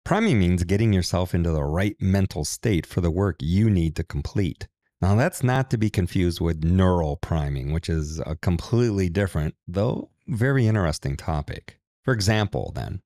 Priming 0.04 0.38
means 0.38 0.64
getting 0.64 0.92
yourself 0.92 1.34
into 1.34 1.50
the 1.50 1.64
right 1.64 1.96
mental 2.00 2.44
state 2.44 2.86
for 2.86 3.00
the 3.00 3.10
work 3.10 3.36
you 3.40 3.68
need 3.68 3.96
to 3.96 4.04
complete. 4.04 4.68
Now, 5.00 5.14
that's 5.14 5.42
not 5.42 5.70
to 5.70 5.78
be 5.78 5.90
confused 5.90 6.40
with 6.40 6.64
neural 6.64 7.16
priming, 7.16 7.72
which 7.72 7.88
is 7.88 8.20
a 8.24 8.36
completely 8.36 9.08
different, 9.08 9.54
though 9.68 10.10
very 10.26 10.66
interesting 10.66 11.16
topic. 11.16 11.78
For 12.02 12.14
example, 12.14 12.72
then, 12.74 13.02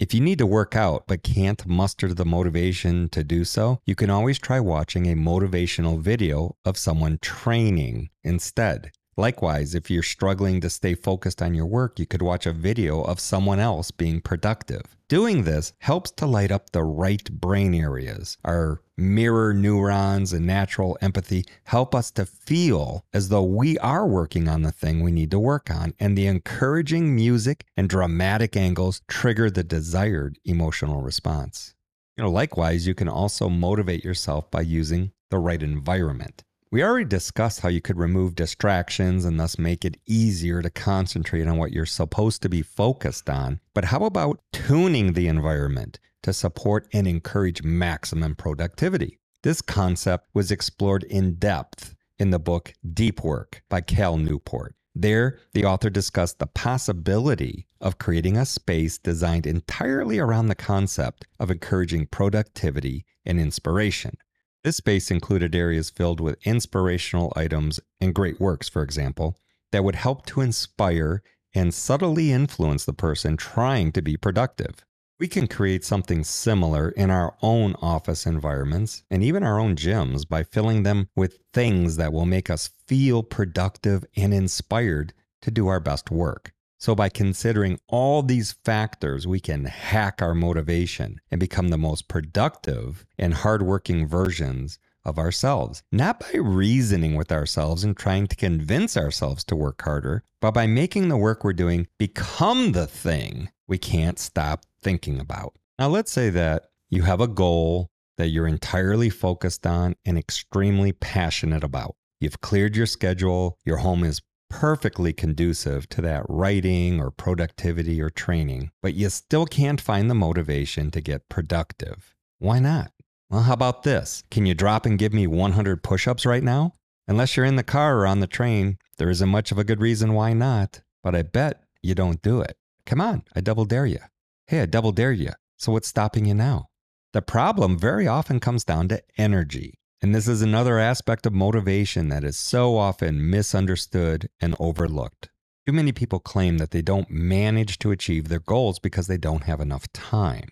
if 0.00 0.14
you 0.14 0.20
need 0.20 0.38
to 0.38 0.46
work 0.46 0.74
out 0.74 1.04
but 1.06 1.22
can't 1.22 1.66
muster 1.66 2.14
the 2.14 2.24
motivation 2.24 3.10
to 3.10 3.22
do 3.22 3.44
so, 3.44 3.80
you 3.84 3.94
can 3.94 4.08
always 4.08 4.38
try 4.38 4.58
watching 4.58 5.06
a 5.06 5.14
motivational 5.14 6.00
video 6.00 6.56
of 6.64 6.78
someone 6.78 7.18
training 7.20 8.08
instead. 8.24 8.92
Likewise, 9.20 9.74
if 9.74 9.90
you're 9.90 10.02
struggling 10.02 10.62
to 10.62 10.70
stay 10.70 10.94
focused 10.94 11.42
on 11.42 11.52
your 11.52 11.66
work, 11.66 11.98
you 11.98 12.06
could 12.06 12.22
watch 12.22 12.46
a 12.46 12.54
video 12.54 13.02
of 13.02 13.20
someone 13.20 13.60
else 13.60 13.90
being 13.90 14.22
productive. 14.22 14.96
Doing 15.08 15.44
this 15.44 15.74
helps 15.80 16.10
to 16.12 16.24
light 16.24 16.50
up 16.50 16.70
the 16.70 16.84
right 16.84 17.30
brain 17.30 17.74
areas. 17.74 18.38
Our 18.46 18.80
mirror 18.96 19.52
neurons 19.52 20.32
and 20.32 20.46
natural 20.46 20.96
empathy 21.02 21.44
help 21.64 21.94
us 21.94 22.10
to 22.12 22.24
feel 22.24 23.04
as 23.12 23.28
though 23.28 23.42
we 23.42 23.76
are 23.80 24.06
working 24.06 24.48
on 24.48 24.62
the 24.62 24.72
thing 24.72 25.02
we 25.02 25.12
need 25.12 25.32
to 25.32 25.38
work 25.38 25.70
on, 25.70 25.92
and 26.00 26.16
the 26.16 26.26
encouraging 26.26 27.14
music 27.14 27.66
and 27.76 27.90
dramatic 27.90 28.56
angles 28.56 29.02
trigger 29.06 29.50
the 29.50 29.62
desired 29.62 30.38
emotional 30.46 31.02
response. 31.02 31.74
You 32.16 32.24
know, 32.24 32.30
likewise, 32.30 32.86
you 32.86 32.94
can 32.94 33.08
also 33.10 33.50
motivate 33.50 34.02
yourself 34.02 34.50
by 34.50 34.62
using 34.62 35.12
the 35.30 35.38
right 35.38 35.62
environment. 35.62 36.42
We 36.72 36.84
already 36.84 37.04
discussed 37.04 37.62
how 37.62 37.68
you 37.68 37.80
could 37.80 37.98
remove 37.98 38.36
distractions 38.36 39.24
and 39.24 39.40
thus 39.40 39.58
make 39.58 39.84
it 39.84 39.96
easier 40.06 40.62
to 40.62 40.70
concentrate 40.70 41.48
on 41.48 41.56
what 41.56 41.72
you're 41.72 41.84
supposed 41.84 42.42
to 42.42 42.48
be 42.48 42.62
focused 42.62 43.28
on. 43.28 43.58
But 43.74 43.86
how 43.86 44.04
about 44.04 44.40
tuning 44.52 45.14
the 45.14 45.26
environment 45.26 45.98
to 46.22 46.32
support 46.32 46.86
and 46.92 47.08
encourage 47.08 47.64
maximum 47.64 48.36
productivity? 48.36 49.18
This 49.42 49.60
concept 49.60 50.28
was 50.32 50.52
explored 50.52 51.02
in 51.02 51.34
depth 51.34 51.96
in 52.20 52.30
the 52.30 52.38
book 52.38 52.72
Deep 52.94 53.24
Work 53.24 53.64
by 53.68 53.80
Cal 53.80 54.16
Newport. 54.16 54.76
There, 54.94 55.40
the 55.54 55.64
author 55.64 55.90
discussed 55.90 56.38
the 56.38 56.46
possibility 56.46 57.66
of 57.80 57.98
creating 57.98 58.36
a 58.36 58.46
space 58.46 58.96
designed 58.96 59.44
entirely 59.44 60.20
around 60.20 60.46
the 60.46 60.54
concept 60.54 61.26
of 61.40 61.50
encouraging 61.50 62.06
productivity 62.06 63.06
and 63.26 63.40
inspiration. 63.40 64.18
This 64.62 64.76
space 64.76 65.10
included 65.10 65.54
areas 65.54 65.88
filled 65.88 66.20
with 66.20 66.36
inspirational 66.46 67.32
items 67.34 67.80
and 67.98 68.14
great 68.14 68.38
works, 68.38 68.68
for 68.68 68.82
example, 68.82 69.38
that 69.72 69.84
would 69.84 69.94
help 69.94 70.26
to 70.26 70.42
inspire 70.42 71.22
and 71.54 71.72
subtly 71.72 72.30
influence 72.30 72.84
the 72.84 72.92
person 72.92 73.38
trying 73.38 73.90
to 73.92 74.02
be 74.02 74.18
productive. 74.18 74.84
We 75.18 75.28
can 75.28 75.48
create 75.48 75.84
something 75.84 76.24
similar 76.24 76.90
in 76.90 77.10
our 77.10 77.36
own 77.40 77.74
office 77.80 78.26
environments 78.26 79.02
and 79.10 79.22
even 79.22 79.42
our 79.42 79.58
own 79.58 79.76
gyms 79.76 80.28
by 80.28 80.42
filling 80.42 80.82
them 80.82 81.08
with 81.16 81.38
things 81.54 81.96
that 81.96 82.12
will 82.12 82.26
make 82.26 82.50
us 82.50 82.70
feel 82.86 83.22
productive 83.22 84.04
and 84.14 84.34
inspired 84.34 85.14
to 85.40 85.50
do 85.50 85.68
our 85.68 85.80
best 85.80 86.10
work. 86.10 86.52
So, 86.80 86.94
by 86.94 87.10
considering 87.10 87.78
all 87.88 88.22
these 88.22 88.52
factors, 88.52 89.26
we 89.26 89.38
can 89.38 89.66
hack 89.66 90.22
our 90.22 90.34
motivation 90.34 91.20
and 91.30 91.38
become 91.38 91.68
the 91.68 91.76
most 91.76 92.08
productive 92.08 93.04
and 93.18 93.34
hardworking 93.34 94.08
versions 94.08 94.78
of 95.04 95.18
ourselves. 95.18 95.82
Not 95.92 96.20
by 96.20 96.38
reasoning 96.38 97.16
with 97.16 97.30
ourselves 97.30 97.84
and 97.84 97.94
trying 97.94 98.28
to 98.28 98.36
convince 98.36 98.96
ourselves 98.96 99.44
to 99.44 99.56
work 99.56 99.82
harder, 99.82 100.24
but 100.40 100.52
by 100.52 100.66
making 100.66 101.10
the 101.10 101.18
work 101.18 101.44
we're 101.44 101.52
doing 101.52 101.86
become 101.98 102.72
the 102.72 102.86
thing 102.86 103.50
we 103.68 103.76
can't 103.76 104.18
stop 104.18 104.64
thinking 104.82 105.20
about. 105.20 105.54
Now, 105.78 105.88
let's 105.88 106.10
say 106.10 106.30
that 106.30 106.70
you 106.88 107.02
have 107.02 107.20
a 107.20 107.28
goal 107.28 107.90
that 108.16 108.28
you're 108.28 108.46
entirely 108.46 109.10
focused 109.10 109.66
on 109.66 109.96
and 110.06 110.16
extremely 110.16 110.92
passionate 110.92 111.62
about. 111.62 111.96
You've 112.20 112.40
cleared 112.40 112.74
your 112.74 112.86
schedule, 112.86 113.58
your 113.66 113.78
home 113.78 114.02
is 114.02 114.22
perfectly 114.50 115.14
conducive 115.14 115.88
to 115.88 116.02
that 116.02 116.26
writing 116.28 117.00
or 117.00 117.10
productivity 117.10 118.02
or 118.02 118.10
training, 118.10 118.70
but 118.82 118.92
you 118.92 119.08
still 119.08 119.46
can't 119.46 119.80
find 119.80 120.10
the 120.10 120.14
motivation 120.14 120.90
to 120.90 121.00
get 121.00 121.30
productive. 121.30 122.14
Why 122.38 122.58
not? 122.58 122.92
Well, 123.30 123.44
how 123.44 123.54
about 123.54 123.84
this? 123.84 124.22
Can 124.30 124.44
you 124.44 124.54
drop 124.54 124.84
and 124.84 124.98
give 124.98 125.14
me 125.14 125.26
100 125.26 125.82
push 125.82 126.06
ups 126.06 126.26
right 126.26 126.42
now? 126.42 126.74
Unless 127.08 127.36
you're 127.36 127.46
in 127.46 127.56
the 127.56 127.62
car 127.62 128.00
or 128.00 128.06
on 128.06 128.20
the 128.20 128.26
train, 128.26 128.76
there 128.98 129.08
isn't 129.08 129.28
much 129.28 129.50
of 129.50 129.58
a 129.58 129.64
good 129.64 129.80
reason 129.80 130.12
why 130.12 130.32
not, 130.32 130.82
but 131.02 131.14
I 131.14 131.22
bet 131.22 131.62
you 131.80 131.94
don't 131.94 132.20
do 132.20 132.40
it. 132.40 132.56
Come 132.84 133.00
on, 133.00 133.22
I 133.34 133.40
double 133.40 133.64
dare 133.64 133.86
you. 133.86 134.00
Hey, 134.46 134.60
I 134.60 134.66
double 134.66 134.92
dare 134.92 135.12
you. 135.12 135.30
So 135.56 135.72
what's 135.72 135.88
stopping 135.88 136.26
you 136.26 136.34
now? 136.34 136.66
The 137.12 137.22
problem 137.22 137.78
very 137.78 138.06
often 138.06 138.40
comes 138.40 138.64
down 138.64 138.88
to 138.88 139.02
energy. 139.16 139.79
And 140.02 140.14
this 140.14 140.26
is 140.26 140.40
another 140.40 140.78
aspect 140.78 141.26
of 141.26 141.34
motivation 141.34 142.08
that 142.08 142.24
is 142.24 142.38
so 142.38 142.78
often 142.78 143.28
misunderstood 143.28 144.30
and 144.40 144.56
overlooked. 144.58 145.28
Too 145.66 145.74
many 145.74 145.92
people 145.92 146.20
claim 146.20 146.56
that 146.56 146.70
they 146.70 146.80
don't 146.80 147.10
manage 147.10 147.78
to 147.80 147.90
achieve 147.90 148.28
their 148.28 148.40
goals 148.40 148.78
because 148.78 149.08
they 149.08 149.18
don't 149.18 149.44
have 149.44 149.60
enough 149.60 149.92
time. 149.92 150.48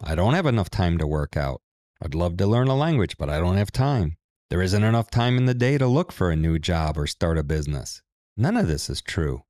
I 0.00 0.14
don't 0.14 0.34
have 0.34 0.46
enough 0.46 0.70
time 0.70 0.98
to 0.98 1.06
work 1.06 1.36
out. 1.36 1.62
I'd 2.00 2.14
love 2.14 2.36
to 2.36 2.46
learn 2.46 2.68
a 2.68 2.76
language, 2.76 3.18
but 3.18 3.28
I 3.28 3.40
don't 3.40 3.56
have 3.56 3.72
time. 3.72 4.18
There 4.50 4.62
isn't 4.62 4.84
enough 4.84 5.10
time 5.10 5.36
in 5.36 5.46
the 5.46 5.54
day 5.54 5.78
to 5.78 5.86
look 5.88 6.12
for 6.12 6.30
a 6.30 6.36
new 6.36 6.60
job 6.60 6.96
or 6.96 7.08
start 7.08 7.38
a 7.38 7.42
business. 7.42 8.02
None 8.36 8.56
of 8.56 8.68
this 8.68 8.88
is 8.88 9.02
true. 9.02 9.42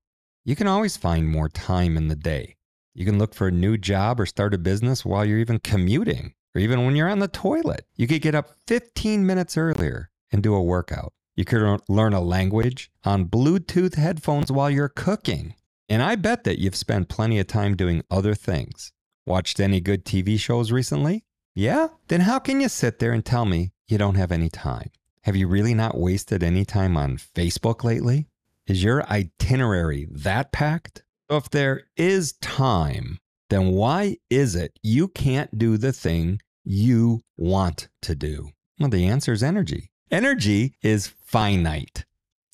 You 0.43 0.55
can 0.55 0.67
always 0.67 0.97
find 0.97 1.29
more 1.29 1.47
time 1.47 1.95
in 1.95 2.07
the 2.07 2.15
day. 2.15 2.55
You 2.95 3.05
can 3.05 3.19
look 3.19 3.35
for 3.35 3.47
a 3.49 3.51
new 3.51 3.77
job 3.77 4.19
or 4.19 4.25
start 4.25 4.55
a 4.55 4.57
business 4.57 5.05
while 5.05 5.23
you're 5.23 5.39
even 5.39 5.59
commuting 5.59 6.33
or 6.55 6.61
even 6.61 6.85
when 6.85 6.95
you're 6.95 7.09
on 7.09 7.19
the 7.19 7.27
toilet. 7.27 7.85
You 7.95 8.07
could 8.07 8.21
get 8.21 8.35
up 8.35 8.55
15 8.67 9.25
minutes 9.25 9.57
earlier 9.57 10.09
and 10.31 10.41
do 10.41 10.55
a 10.55 10.61
workout. 10.61 11.13
You 11.35 11.45
could 11.45 11.81
learn 11.89 12.13
a 12.13 12.21
language 12.21 12.91
on 13.03 13.25
Bluetooth 13.25 13.95
headphones 13.95 14.51
while 14.51 14.69
you're 14.69 14.89
cooking. 14.89 15.55
And 15.89 16.01
I 16.01 16.15
bet 16.15 16.43
that 16.43 16.59
you've 16.59 16.75
spent 16.75 17.09
plenty 17.09 17.39
of 17.39 17.47
time 17.47 17.75
doing 17.75 18.03
other 18.09 18.35
things. 18.35 18.91
Watched 19.25 19.59
any 19.59 19.79
good 19.79 20.05
TV 20.05 20.39
shows 20.39 20.71
recently? 20.71 21.25
Yeah? 21.55 21.89
Then 22.07 22.21
how 22.21 22.39
can 22.39 22.61
you 22.61 22.69
sit 22.69 22.99
there 22.99 23.13
and 23.13 23.25
tell 23.25 23.45
me 23.45 23.71
you 23.87 23.97
don't 23.97 24.15
have 24.15 24.31
any 24.31 24.49
time? 24.49 24.91
Have 25.21 25.35
you 25.35 25.47
really 25.47 25.73
not 25.73 25.97
wasted 25.97 26.43
any 26.43 26.65
time 26.65 26.97
on 26.97 27.17
Facebook 27.17 27.83
lately? 27.83 28.27
Is 28.67 28.83
your 28.83 29.05
itinerary 29.09 30.07
that 30.11 30.51
packed? 30.51 31.03
So 31.29 31.37
if 31.37 31.49
there 31.49 31.83
is 31.95 32.33
time, 32.33 33.19
then 33.53 33.71
why 33.71 34.17
is 34.29 34.55
it 34.55 34.77
you 34.81 35.07
can't 35.07 35.57
do 35.57 35.77
the 35.77 35.93
thing 35.93 36.39
you 36.63 37.21
want 37.37 37.87
to 38.01 38.15
do? 38.15 38.49
Well, 38.79 38.89
the 38.89 39.05
answer 39.05 39.31
is 39.31 39.43
energy. 39.43 39.91
Energy 40.09 40.75
is 40.81 41.13
finite. 41.23 42.05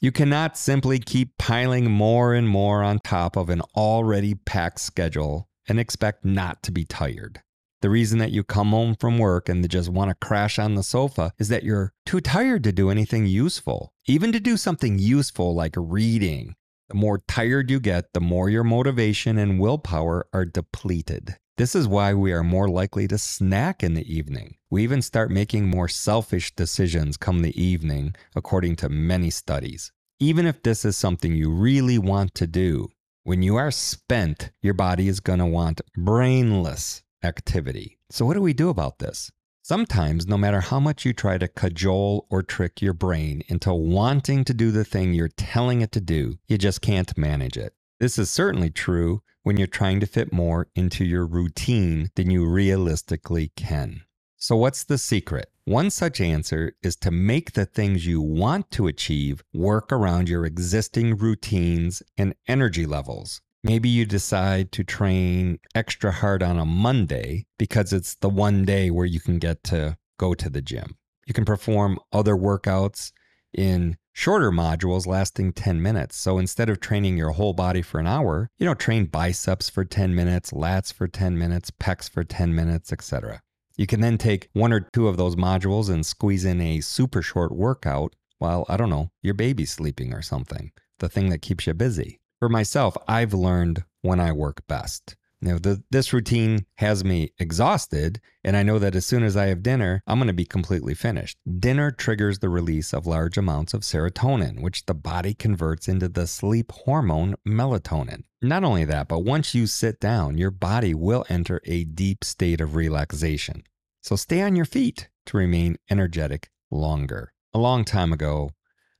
You 0.01 0.11
cannot 0.11 0.57
simply 0.57 0.99
keep 0.99 1.37
piling 1.37 1.89
more 1.89 2.33
and 2.33 2.47
more 2.47 2.83
on 2.83 2.99
top 2.99 3.35
of 3.35 3.49
an 3.49 3.61
already 3.75 4.35
packed 4.35 4.79
schedule 4.79 5.49
and 5.67 5.79
expect 5.79 6.25
not 6.25 6.63
to 6.63 6.71
be 6.71 6.85
tired. 6.85 7.41
The 7.81 7.89
reason 7.89 8.19
that 8.19 8.31
you 8.31 8.43
come 8.43 8.71
home 8.71 8.95
from 8.99 9.17
work 9.17 9.47
and 9.47 9.69
just 9.69 9.89
want 9.89 10.09
to 10.09 10.27
crash 10.27 10.59
on 10.59 10.75
the 10.75 10.83
sofa 10.83 11.31
is 11.37 11.47
that 11.47 11.63
you're 11.63 11.93
too 12.05 12.19
tired 12.19 12.63
to 12.65 12.73
do 12.73 12.89
anything 12.89 13.25
useful, 13.25 13.93
even 14.05 14.33
to 14.33 14.39
do 14.39 14.57
something 14.57 14.99
useful 14.99 15.55
like 15.55 15.75
reading 15.77 16.55
the 16.89 16.95
more 16.95 17.19
tired 17.27 17.69
you 17.69 17.79
get, 17.79 18.13
the 18.13 18.19
more 18.19 18.49
your 18.49 18.63
motivation 18.63 19.37
and 19.37 19.59
willpower 19.59 20.27
are 20.33 20.45
depleted. 20.45 21.37
This 21.55 21.75
is 21.75 21.87
why 21.87 22.13
we 22.15 22.31
are 22.31 22.43
more 22.43 22.67
likely 22.67 23.07
to 23.09 23.17
snack 23.17 23.83
in 23.83 23.93
the 23.93 24.11
evening. 24.11 24.55
We 24.71 24.83
even 24.83 25.01
start 25.01 25.29
making 25.29 25.67
more 25.67 25.87
selfish 25.87 26.55
decisions 26.55 27.15
come 27.15 27.41
the 27.41 27.61
evening, 27.61 28.15
according 28.35 28.77
to 28.77 28.89
many 28.89 29.29
studies. 29.29 29.91
Even 30.19 30.47
if 30.47 30.63
this 30.63 30.83
is 30.83 30.97
something 30.97 31.35
you 31.35 31.51
really 31.51 31.99
want 31.99 32.33
to 32.35 32.47
do, 32.47 32.89
when 33.23 33.43
you 33.43 33.55
are 33.57 33.71
spent, 33.71 34.49
your 34.61 34.73
body 34.73 35.07
is 35.07 35.19
going 35.19 35.39
to 35.39 35.45
want 35.45 35.81
brainless 35.95 37.03
activity. 37.23 37.99
So, 38.09 38.25
what 38.25 38.33
do 38.33 38.41
we 38.41 38.53
do 38.53 38.69
about 38.69 38.97
this? 38.97 39.31
Sometimes, 39.69 40.25
no 40.25 40.35
matter 40.35 40.61
how 40.61 40.79
much 40.79 41.05
you 41.05 41.13
try 41.13 41.37
to 41.37 41.47
cajole 41.47 42.25
or 42.31 42.41
trick 42.41 42.81
your 42.81 42.95
brain 42.95 43.43
into 43.49 43.71
wanting 43.71 44.43
to 44.45 44.53
do 44.55 44.71
the 44.71 44.83
thing 44.83 45.13
you're 45.13 45.27
telling 45.27 45.81
it 45.81 45.91
to 45.91 46.01
do, 46.01 46.39
you 46.47 46.57
just 46.57 46.81
can't 46.81 47.15
manage 47.15 47.55
it. 47.55 47.75
This 47.99 48.17
is 48.17 48.31
certainly 48.31 48.71
true 48.71 49.21
when 49.43 49.57
you're 49.57 49.67
trying 49.67 49.99
to 49.99 50.07
fit 50.07 50.33
more 50.33 50.69
into 50.73 51.05
your 51.05 51.23
routine 51.23 52.09
than 52.15 52.31
you 52.31 52.47
realistically 52.47 53.51
can. 53.55 54.01
So, 54.37 54.55
what's 54.55 54.83
the 54.83 54.97
secret? 54.97 55.51
One 55.65 55.91
such 55.91 56.19
answer 56.19 56.73
is 56.81 56.95
to 56.95 57.11
make 57.11 57.51
the 57.51 57.67
things 57.67 58.07
you 58.07 58.21
want 58.21 58.71
to 58.71 58.87
achieve 58.87 59.43
work 59.53 59.91
around 59.91 60.29
your 60.29 60.47
existing 60.47 61.15
routines 61.15 62.01
and 62.17 62.33
energy 62.47 62.87
levels. 62.87 63.39
Maybe 63.63 63.89
you 63.89 64.05
decide 64.05 64.71
to 64.73 64.85
train 64.85 65.59
extra 65.75 66.11
hard 66.11 66.41
on 66.41 66.57
a 66.57 66.65
Monday 66.65 67.45
because 67.57 67.91
it's 67.91 68.15
the 68.15 68.29
one 68.29 68.63
day 68.63 68.89
where 68.89 69.05
you 69.05 69.19
can 69.19 69.37
get 69.37 69.63
to 69.65 69.97
go 70.17 70.33
to 70.33 70.49
the 70.49 70.61
gym. 70.61 70.95
You 71.27 71.33
can 71.33 71.43
perform 71.45 71.99
other 72.13 72.35
workouts 72.35 73.11
in 73.53 73.97
shorter 74.13 74.51
modules 74.51 75.05
lasting 75.05 75.53
10 75.53 75.81
minutes. 75.81 76.15
So 76.15 76.37
instead 76.37 76.69
of 76.69 76.79
training 76.79 77.17
your 77.17 77.31
whole 77.31 77.53
body 77.53 77.81
for 77.81 77.99
an 77.99 78.07
hour, 78.07 78.49
you 78.59 78.65
know, 78.65 78.73
train 78.73 79.05
biceps 79.05 79.69
for 79.69 79.83
10 79.83 80.15
minutes, 80.15 80.51
lats 80.51 80.93
for 80.93 81.07
10 81.07 81.37
minutes, 81.37 81.69
pecs 81.69 82.09
for 82.09 82.23
10 82.23 82.55
minutes, 82.55 82.93
etc. 82.93 83.41
You 83.75 83.87
can 83.87 83.99
then 83.99 84.17
take 84.17 84.49
one 84.53 84.71
or 84.71 84.79
two 84.79 85.07
of 85.07 85.17
those 85.17 85.35
modules 85.35 85.89
and 85.89 86.05
squeeze 86.05 86.45
in 86.45 86.61
a 86.61 86.81
super 86.81 87.21
short 87.21 87.51
workout 87.51 88.15
while, 88.37 88.65
I 88.69 88.77
don't 88.77 88.89
know, 88.89 89.11
your 89.21 89.33
baby's 89.33 89.71
sleeping 89.71 90.13
or 90.13 90.21
something, 90.21 90.71
the 90.99 91.09
thing 91.09 91.29
that 91.29 91.41
keeps 91.41 91.67
you 91.67 91.73
busy. 91.73 92.19
For 92.39 92.49
myself, 92.49 92.95
I've 93.07 93.33
learned 93.33 93.83
when 94.01 94.19
I 94.19 94.31
work 94.31 94.65
best. 94.67 95.17
Know, 95.41 95.57
the, 95.57 95.83
this 95.89 96.11
routine 96.11 96.65
has 96.75 97.03
me 97.03 97.31
exhausted, 97.37 98.19
and 98.43 98.57
I 98.57 98.63
know 98.63 98.77
that 98.77 98.95
as 98.95 99.05
soon 99.05 99.23
as 99.23 99.37
I 99.37 99.47
have 99.47 99.63
dinner, 99.63 100.03
I'm 100.05 100.19
going 100.19 100.27
to 100.27 100.33
be 100.33 100.45
completely 100.45 100.93
finished. 100.93 101.37
Dinner 101.59 101.91
triggers 101.91 102.39
the 102.39 102.49
release 102.49 102.93
of 102.93 103.07
large 103.07 103.37
amounts 103.37 103.73
of 103.73 103.81
serotonin, 103.81 104.61
which 104.61 104.85
the 104.85 104.93
body 104.93 105.33
converts 105.33 105.87
into 105.87 106.09
the 106.09 106.27
sleep 106.27 106.73
hormone 106.73 107.35
melatonin. 107.47 108.23
Not 108.41 108.65
only 108.65 108.83
that, 108.85 109.07
but 109.07 109.23
once 109.23 109.55
you 109.55 109.65
sit 109.65 110.01
down, 110.01 110.37
your 110.37 110.51
body 110.51 110.93
will 110.93 111.25
enter 111.29 111.61
a 111.65 111.85
deep 111.85 112.25
state 112.25 112.59
of 112.59 112.75
relaxation. 112.75 113.63
So 114.01 114.17
stay 114.17 114.41
on 114.41 114.57
your 114.57 114.65
feet 114.65 115.07
to 115.27 115.37
remain 115.37 115.77
energetic 115.89 116.49
longer. 116.69 117.33
A 117.53 117.59
long 117.59 117.85
time 117.85 118.11
ago, 118.11 118.51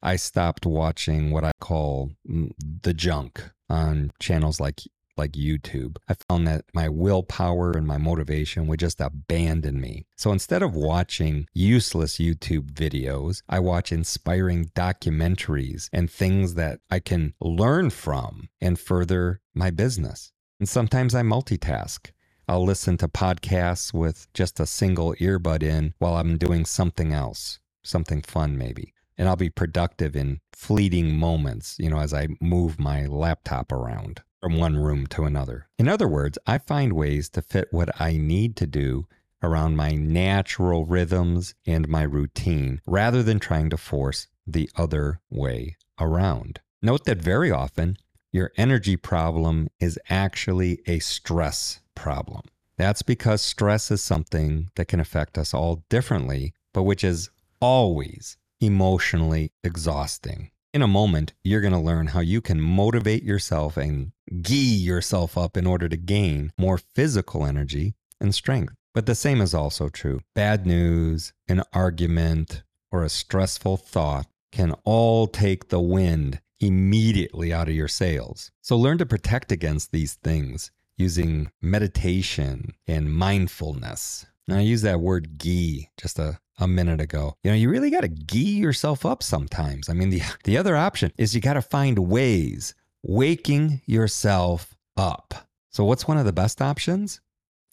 I 0.01 0.15
stopped 0.15 0.65
watching 0.65 1.31
what 1.31 1.43
I 1.43 1.51
call 1.59 2.11
mm, 2.29 2.51
the 2.81 2.93
junk 2.93 3.51
on 3.69 4.11
channels 4.19 4.59
like 4.59 4.81
like 5.19 5.33
YouTube. 5.33 5.97
I 6.07 6.15
found 6.29 6.47
that 6.47 6.65
my 6.73 6.89
willpower 6.89 7.71
and 7.73 7.85
my 7.85 7.97
motivation 7.97 8.67
would 8.67 8.79
just 8.79 9.01
abandon 9.01 9.79
me. 9.79 10.05
So 10.15 10.31
instead 10.31 10.63
of 10.63 10.75
watching 10.75 11.45
useless 11.53 12.17
YouTube 12.17 12.71
videos, 12.71 13.41
I 13.49 13.59
watch 13.59 13.91
inspiring 13.91 14.71
documentaries 14.75 15.89
and 15.91 16.09
things 16.09 16.55
that 16.55 16.79
I 16.89 16.99
can 16.99 17.33
learn 17.41 17.89
from 17.89 18.49
and 18.61 18.79
further 18.79 19.41
my 19.53 19.69
business. 19.69 20.31
And 20.59 20.69
sometimes 20.69 21.13
I 21.13 21.21
multitask. 21.21 22.11
I'll 22.47 22.65
listen 22.65 22.97
to 22.97 23.07
podcasts 23.07 23.93
with 23.93 24.27
just 24.33 24.59
a 24.59 24.65
single 24.65 25.13
earbud 25.15 25.61
in 25.61 25.93
while 25.99 26.15
I'm 26.15 26.37
doing 26.37 26.65
something 26.65 27.13
else, 27.13 27.59
something 27.83 28.21
fun 28.21 28.57
maybe. 28.57 28.93
And 29.19 29.27
I'll 29.27 29.35
be 29.35 29.49
productive 29.49 30.15
in 30.15 30.39
fleeting 30.53 31.15
moments, 31.15 31.75
you 31.77 31.89
know, 31.89 31.99
as 31.99 32.13
I 32.13 32.29
move 32.39 32.79
my 32.79 33.05
laptop 33.05 33.71
around 33.71 34.21
from 34.41 34.57
one 34.57 34.77
room 34.77 35.05
to 35.07 35.25
another. 35.25 35.67
In 35.77 35.89
other 35.89 36.07
words, 36.07 36.39
I 36.47 36.57
find 36.57 36.93
ways 36.93 37.27
to 37.31 37.41
fit 37.41 37.67
what 37.71 37.89
I 38.01 38.15
need 38.15 38.55
to 38.55 38.65
do 38.65 39.07
around 39.43 39.75
my 39.75 39.91
natural 39.91 40.85
rhythms 40.85 41.53
and 41.65 41.89
my 41.89 42.03
routine 42.03 42.81
rather 42.87 43.21
than 43.21 43.39
trying 43.39 43.69
to 43.71 43.77
force 43.77 44.27
the 44.47 44.69
other 44.77 45.19
way 45.29 45.75
around. 45.99 46.61
Note 46.81 47.03
that 47.05 47.21
very 47.21 47.51
often 47.51 47.97
your 48.31 48.51
energy 48.55 48.95
problem 48.95 49.67
is 49.79 49.99
actually 50.09 50.81
a 50.87 50.99
stress 50.99 51.81
problem. 51.93 52.43
That's 52.77 53.01
because 53.01 53.41
stress 53.41 53.91
is 53.91 54.01
something 54.01 54.69
that 54.75 54.87
can 54.87 55.01
affect 55.01 55.37
us 55.37 55.53
all 55.53 55.83
differently, 55.89 56.53
but 56.73 56.83
which 56.83 57.03
is 57.03 57.29
always 57.59 58.37
emotionally 58.61 59.51
exhausting. 59.63 60.51
In 60.73 60.81
a 60.81 60.87
moment, 60.87 61.33
you're 61.43 61.61
going 61.61 61.73
to 61.73 61.79
learn 61.79 62.07
how 62.07 62.19
you 62.19 62.41
can 62.41 62.61
motivate 62.61 63.23
yourself 63.23 63.75
and 63.75 64.11
gee 64.41 64.75
yourself 64.75 65.37
up 65.37 65.57
in 65.57 65.65
order 65.65 65.89
to 65.89 65.97
gain 65.97 66.53
more 66.57 66.77
physical 66.77 67.45
energy 67.45 67.95
and 68.21 68.35
strength. 68.35 68.73
But 68.93 69.05
the 69.05 69.15
same 69.15 69.41
is 69.41 69.53
also 69.53 69.89
true. 69.89 70.21
Bad 70.35 70.65
news, 70.65 71.33
an 71.47 71.63
argument, 71.73 72.63
or 72.91 73.03
a 73.03 73.09
stressful 73.09 73.77
thought 73.77 74.27
can 74.51 74.73
all 74.83 75.27
take 75.27 75.69
the 75.69 75.79
wind 75.79 76.39
immediately 76.59 77.53
out 77.53 77.69
of 77.69 77.75
your 77.75 77.87
sails. 77.87 78.51
So 78.61 78.77
learn 78.77 78.97
to 78.97 79.05
protect 79.05 79.51
against 79.51 79.91
these 79.91 80.15
things 80.15 80.71
using 80.97 81.51
meditation 81.61 82.73
and 82.85 83.13
mindfulness. 83.13 84.25
Now, 84.47 84.57
I 84.57 84.61
use 84.61 84.81
that 84.81 84.99
word 84.99 85.37
ghee 85.37 85.89
just 85.97 86.19
a, 86.19 86.39
a 86.59 86.67
minute 86.67 87.01
ago. 87.01 87.35
You 87.43 87.51
know, 87.51 87.57
you 87.57 87.69
really 87.69 87.89
got 87.89 88.01
to 88.01 88.09
gee 88.09 88.57
yourself 88.57 89.05
up 89.05 89.23
sometimes. 89.23 89.89
I 89.89 89.93
mean, 89.93 90.09
the, 90.09 90.21
the 90.43 90.57
other 90.57 90.75
option 90.75 91.11
is 91.17 91.33
you 91.33 91.41
got 91.41 91.53
to 91.53 91.61
find 91.61 91.97
ways, 91.99 92.75
waking 93.03 93.81
yourself 93.85 94.75
up. 94.97 95.47
So, 95.71 95.85
what's 95.85 96.07
one 96.07 96.17
of 96.17 96.25
the 96.25 96.33
best 96.33 96.61
options? 96.61 97.21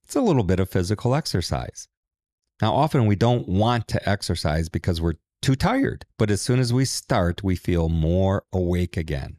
It's 0.04 0.16
a 0.16 0.20
little 0.20 0.44
bit 0.44 0.60
of 0.60 0.70
physical 0.70 1.14
exercise. 1.14 1.88
Now, 2.62 2.74
often 2.74 3.06
we 3.06 3.16
don't 3.16 3.48
want 3.48 3.88
to 3.88 4.08
exercise 4.08 4.68
because 4.68 5.00
we're 5.00 5.14
too 5.42 5.56
tired, 5.56 6.06
but 6.18 6.30
as 6.30 6.40
soon 6.40 6.60
as 6.60 6.72
we 6.72 6.84
start, 6.84 7.42
we 7.42 7.56
feel 7.56 7.88
more 7.88 8.44
awake 8.52 8.96
again. 8.96 9.38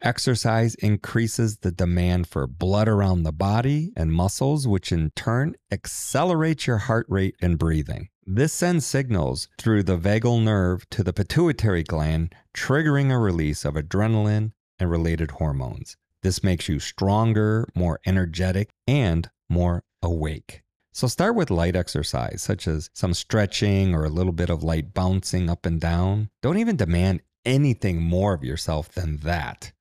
Exercise 0.00 0.76
increases 0.76 1.58
the 1.58 1.72
demand 1.72 2.28
for 2.28 2.46
blood 2.46 2.86
around 2.86 3.24
the 3.24 3.32
body 3.32 3.92
and 3.96 4.12
muscles, 4.12 4.66
which 4.68 4.92
in 4.92 5.10
turn 5.16 5.56
accelerates 5.72 6.68
your 6.68 6.78
heart 6.78 7.04
rate 7.08 7.34
and 7.40 7.58
breathing. 7.58 8.08
This 8.24 8.52
sends 8.52 8.86
signals 8.86 9.48
through 9.58 9.82
the 9.82 9.98
vagal 9.98 10.44
nerve 10.44 10.88
to 10.90 11.02
the 11.02 11.12
pituitary 11.12 11.82
gland, 11.82 12.32
triggering 12.54 13.10
a 13.10 13.18
release 13.18 13.64
of 13.64 13.74
adrenaline 13.74 14.52
and 14.78 14.88
related 14.88 15.32
hormones. 15.32 15.96
This 16.22 16.44
makes 16.44 16.68
you 16.68 16.78
stronger, 16.78 17.66
more 17.74 17.98
energetic, 18.06 18.70
and 18.86 19.28
more 19.48 19.82
awake. 20.00 20.62
So 20.92 21.08
start 21.08 21.34
with 21.34 21.50
light 21.50 21.74
exercise, 21.74 22.40
such 22.40 22.68
as 22.68 22.88
some 22.92 23.14
stretching 23.14 23.96
or 23.96 24.04
a 24.04 24.10
little 24.10 24.32
bit 24.32 24.50
of 24.50 24.62
light 24.62 24.94
bouncing 24.94 25.50
up 25.50 25.66
and 25.66 25.80
down. 25.80 26.30
Don't 26.40 26.58
even 26.58 26.76
demand 26.76 27.22
anything 27.44 28.00
more 28.00 28.34
of 28.34 28.44
yourself 28.44 28.90
than 28.90 29.16
that. 29.18 29.72